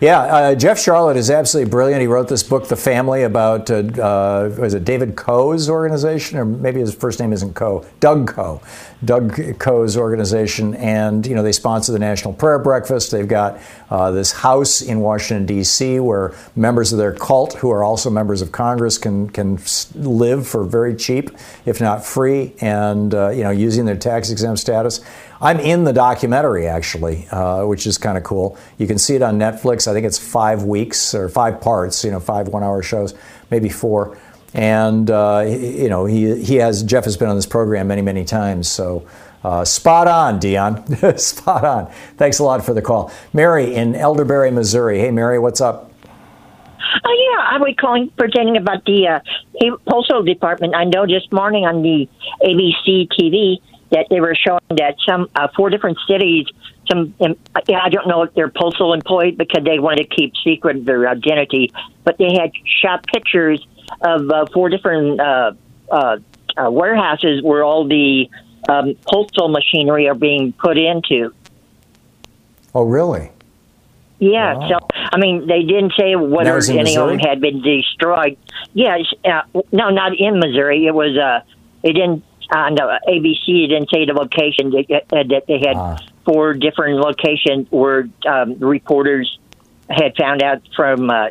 [0.00, 2.00] Yeah, uh, Jeff Sharlet is absolutely brilliant.
[2.00, 6.44] He wrote this book, The Family, about uh, uh, was it David Coe's organization, or
[6.44, 8.60] maybe his first name isn't Koh, Doug Coe,
[9.04, 13.12] Doug Coe's organization, and you know they sponsor the National Prayer Breakfast.
[13.12, 16.00] They've got uh, this house in Washington D.C.
[16.00, 19.58] where members of their cult, who are also members of Congress, can can
[19.94, 21.30] live for very cheap,
[21.66, 25.00] if not free, and uh, you know using their tax exempt status.
[25.44, 28.56] I'm in the documentary actually, uh, which is kind of cool.
[28.78, 29.86] You can see it on Netflix.
[29.86, 32.02] I think it's five weeks or five parts.
[32.02, 33.12] You know, five one-hour shows,
[33.50, 34.16] maybe four.
[34.54, 38.24] And uh, you know, he he has Jeff has been on this program many many
[38.24, 38.68] times.
[38.68, 39.06] So.
[39.44, 40.82] Uh, spot on, Dion.
[41.18, 41.92] spot on.
[42.16, 43.12] Thanks a lot for the call.
[43.34, 44.98] Mary in Elderberry, Missouri.
[44.98, 45.92] Hey, Mary, what's up?
[47.04, 50.74] Oh, yeah, I was calling pertaining about the uh, postal department.
[50.74, 52.08] I know this morning on the
[52.42, 53.58] ABC TV
[53.94, 56.46] that they were showing that some uh, four different cities,
[56.90, 60.84] some um, I don't know if they're postal employees because they wanted to keep secret
[60.84, 61.72] their identity,
[62.02, 62.50] but they had
[62.82, 63.64] shot pictures
[64.00, 65.52] of uh, four different uh,
[65.90, 66.16] uh,
[66.56, 68.28] uh, warehouses where all the
[68.68, 71.32] um, postal machinery are being put into.
[72.74, 73.30] Oh, really?
[74.18, 74.54] Yeah.
[74.54, 74.68] Wow.
[74.68, 76.96] So, I mean, they didn't say whether any Missouri?
[76.96, 78.38] of them had been destroyed.
[78.72, 79.02] Yes.
[79.24, 80.86] Uh, no, not in Missouri.
[80.86, 81.16] It was.
[81.16, 81.40] Uh,
[81.84, 85.96] it didn't on uh, ABC didn't say the location they, uh, that they had Ah.
[86.24, 89.38] four different locations where um, reporters
[89.88, 91.28] had found out from uh,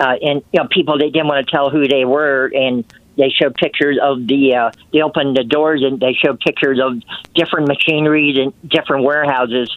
[0.00, 2.84] uh, and you know people they didn't want to tell who they were and
[3.16, 7.02] they showed pictures of the uh, they opened the doors and they showed pictures of
[7.34, 9.76] different machineries and different warehouses.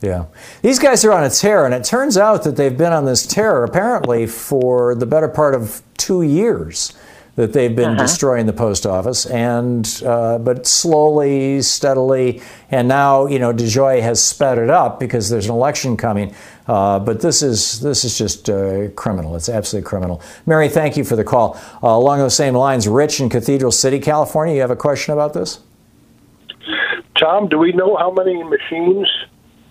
[0.00, 0.26] Yeah.
[0.62, 3.26] These guys are on a tear, and it turns out that they've been on this
[3.26, 6.92] tear apparently for the better part of two years.
[7.36, 8.02] That they've been Uh-huh.
[8.02, 14.22] destroying the post office, and uh, but slowly, steadily, and now you know DeJoy has
[14.22, 16.32] sped it up because there's an election coming.
[16.68, 19.34] Uh, but this is this is just uh, criminal.
[19.34, 20.22] It's absolutely criminal.
[20.46, 21.58] Mary, thank you for the call.
[21.82, 25.34] Uh, along those same lines, Rich in Cathedral City, California, you have a question about
[25.34, 25.58] this?
[27.18, 29.08] Tom, do we know how many machines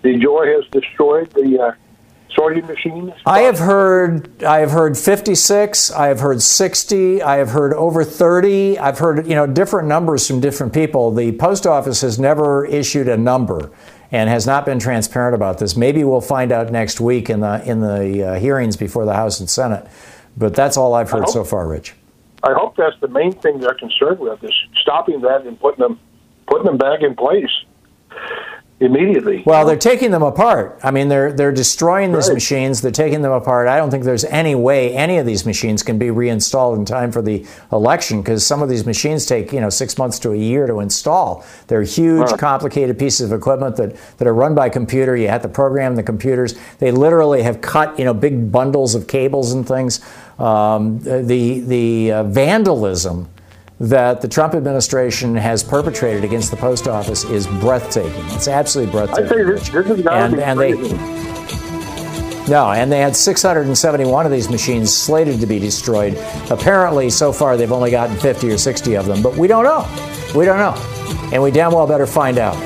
[0.03, 1.29] DeJoy has destroyed?
[1.31, 1.71] The uh,
[2.35, 3.11] sorting machines?
[3.25, 8.03] I have heard I have heard 56, I have heard 60, I have heard over
[8.03, 8.79] 30.
[8.79, 11.11] I've heard, you know, different numbers from different people.
[11.11, 13.71] The post office has never issued a number
[14.11, 15.75] and has not been transparent about this.
[15.75, 19.39] Maybe we'll find out next week in the in the uh, hearings before the House
[19.39, 19.87] and Senate.
[20.37, 21.93] But that's all I've heard hope- so far, Rich.
[22.43, 25.99] I hope that's the main thing they're concerned with is stopping that and putting them
[26.45, 27.49] putting them back in place
[28.83, 29.43] immediately.
[29.45, 30.79] Well, they're taking them apart.
[30.83, 32.35] I mean, they're they're destroying these Right.
[32.35, 32.81] machines.
[32.81, 33.67] They're taking them apart.
[33.67, 37.11] I don't think there's any way any of these machines can be reinstalled in time
[37.11, 40.35] for the election because some of these machines take you know six months to a
[40.37, 41.43] year to install.
[41.67, 45.15] They're huge, complicated pieces of equipment that that are run by computer.
[45.15, 46.55] You have to program the computers.
[46.79, 49.99] They literally have cut you know big bundles of cables and things.
[50.39, 53.29] Um, the the uh, vandalism
[53.79, 58.11] that the Trump administration has perpetrated against the post office is breathtaking.
[58.27, 59.47] It's absolutely I breathtaking.
[59.47, 60.73] this, this is And- and they-
[62.49, 66.17] No, and they had 671 of these machines slated to be destroyed.
[66.51, 69.85] Apparently, so far, they've only gotten 50 or 60 of them, but we don't know.
[70.35, 70.75] We don't know.
[71.31, 72.57] And we damn well better find out.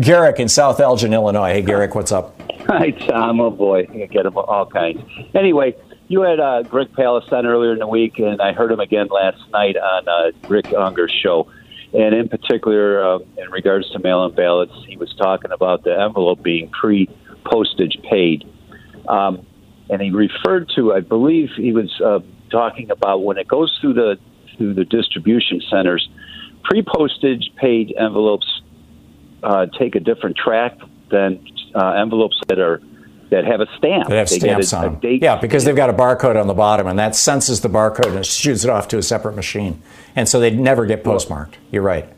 [0.00, 1.52] Garrick in South Elgin, Illinois.
[1.52, 2.34] Hey, Garrick, what's up?
[2.66, 3.40] Hi, Tom.
[3.40, 3.86] Oh, boy.
[3.92, 5.00] I get them all kinds.
[5.36, 5.76] Anyway,
[6.08, 9.08] you had uh, Greg Palast on earlier in the week, and I heard him again
[9.08, 11.50] last night on uh, Rick Ungar's show.
[11.92, 15.98] And in particular, uh, in regards to mail in ballots, he was talking about the
[15.98, 17.08] envelope being pre
[17.44, 18.44] postage paid.
[19.08, 19.46] Um,
[19.88, 23.94] and he referred to, I believe he was uh, talking about when it goes through
[23.94, 24.18] the
[24.56, 26.08] through the distribution centers,
[26.64, 28.62] pre postage paid envelopes
[29.42, 30.76] uh, take a different track
[31.10, 32.80] than uh, envelopes that are
[33.34, 34.08] that have a stamp.
[34.08, 35.18] They have get stamps a- on them.
[35.20, 38.24] Yeah, because they've got a barcode on the bottom, and that senses the barcode and
[38.24, 39.82] shoots it off to a separate machine.
[40.16, 41.58] And so they never get postmarked.
[41.70, 42.08] You're right.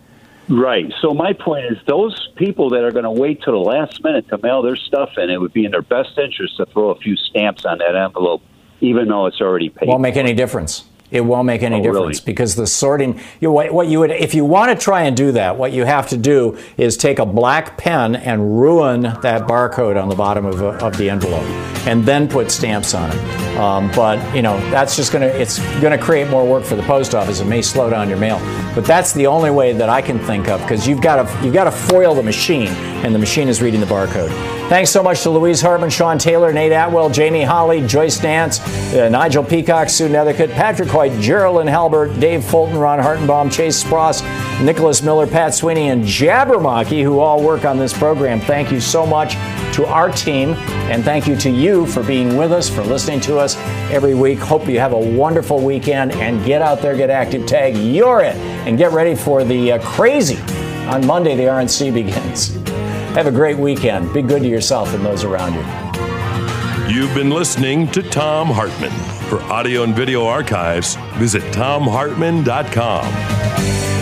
[0.49, 0.93] Right.
[1.01, 4.29] So my point is, those people that are going to wait till the last minute
[4.29, 6.97] to mail their stuff in, it would be in their best interest to throw a
[6.97, 8.43] few stamps on that envelope,
[8.81, 9.89] even though it's already paid.
[9.89, 10.85] Won't make any difference.
[11.11, 11.93] It won't make any Oh, really?
[11.93, 13.21] difference because the sorting.
[13.41, 15.85] You, what, what you would, if you want to try and do that, what you
[15.85, 20.45] have to do is take a black pen and ruin that barcode on the bottom
[20.47, 21.45] of, a, of the envelope,
[21.87, 23.57] and then put stamps on it.
[23.57, 27.15] Um, but you know that's just gonna it's gonna create more work for the post
[27.15, 27.41] office.
[27.41, 28.39] It may slow down your mail,
[28.75, 31.55] but that's the only way that I can think of because you've got to you've
[31.55, 34.31] got to foil the machine, and the machine is reading the barcode.
[34.69, 38.59] Thanks so much to Louise Hartmann, Sean Taylor, Nate Atwell, Jamie Holly, Joyce Dance,
[38.93, 44.25] uh, Nigel Peacock, Sue Nethercutt, Patrick Hoyt, Geraldine Halbert, Dave Fulton, Ron Hartenbaum, Chase Spross,
[44.65, 48.41] Nicholas Miller, Pat Sweeney, and Jabbermocky, who all work on this program.
[48.41, 49.35] Thank you so much
[49.75, 50.55] to our team,
[50.91, 53.57] and thank you to you for being with us, for listening to us
[53.93, 54.41] every week.
[54.41, 58.35] Hope you have a wonderful weekend and get out there, get active, tag you're it,
[58.67, 60.39] and get ready for the uh, crazy
[60.89, 61.37] on Monday.
[61.37, 62.57] The RNC begins.
[63.17, 64.13] Have a great weekend.
[64.13, 66.95] Be good to yourself and those around you.
[66.95, 68.93] You've been listening to Thom Hartmann.
[69.31, 73.96] For audio and video archives, visit thomhartmann.com.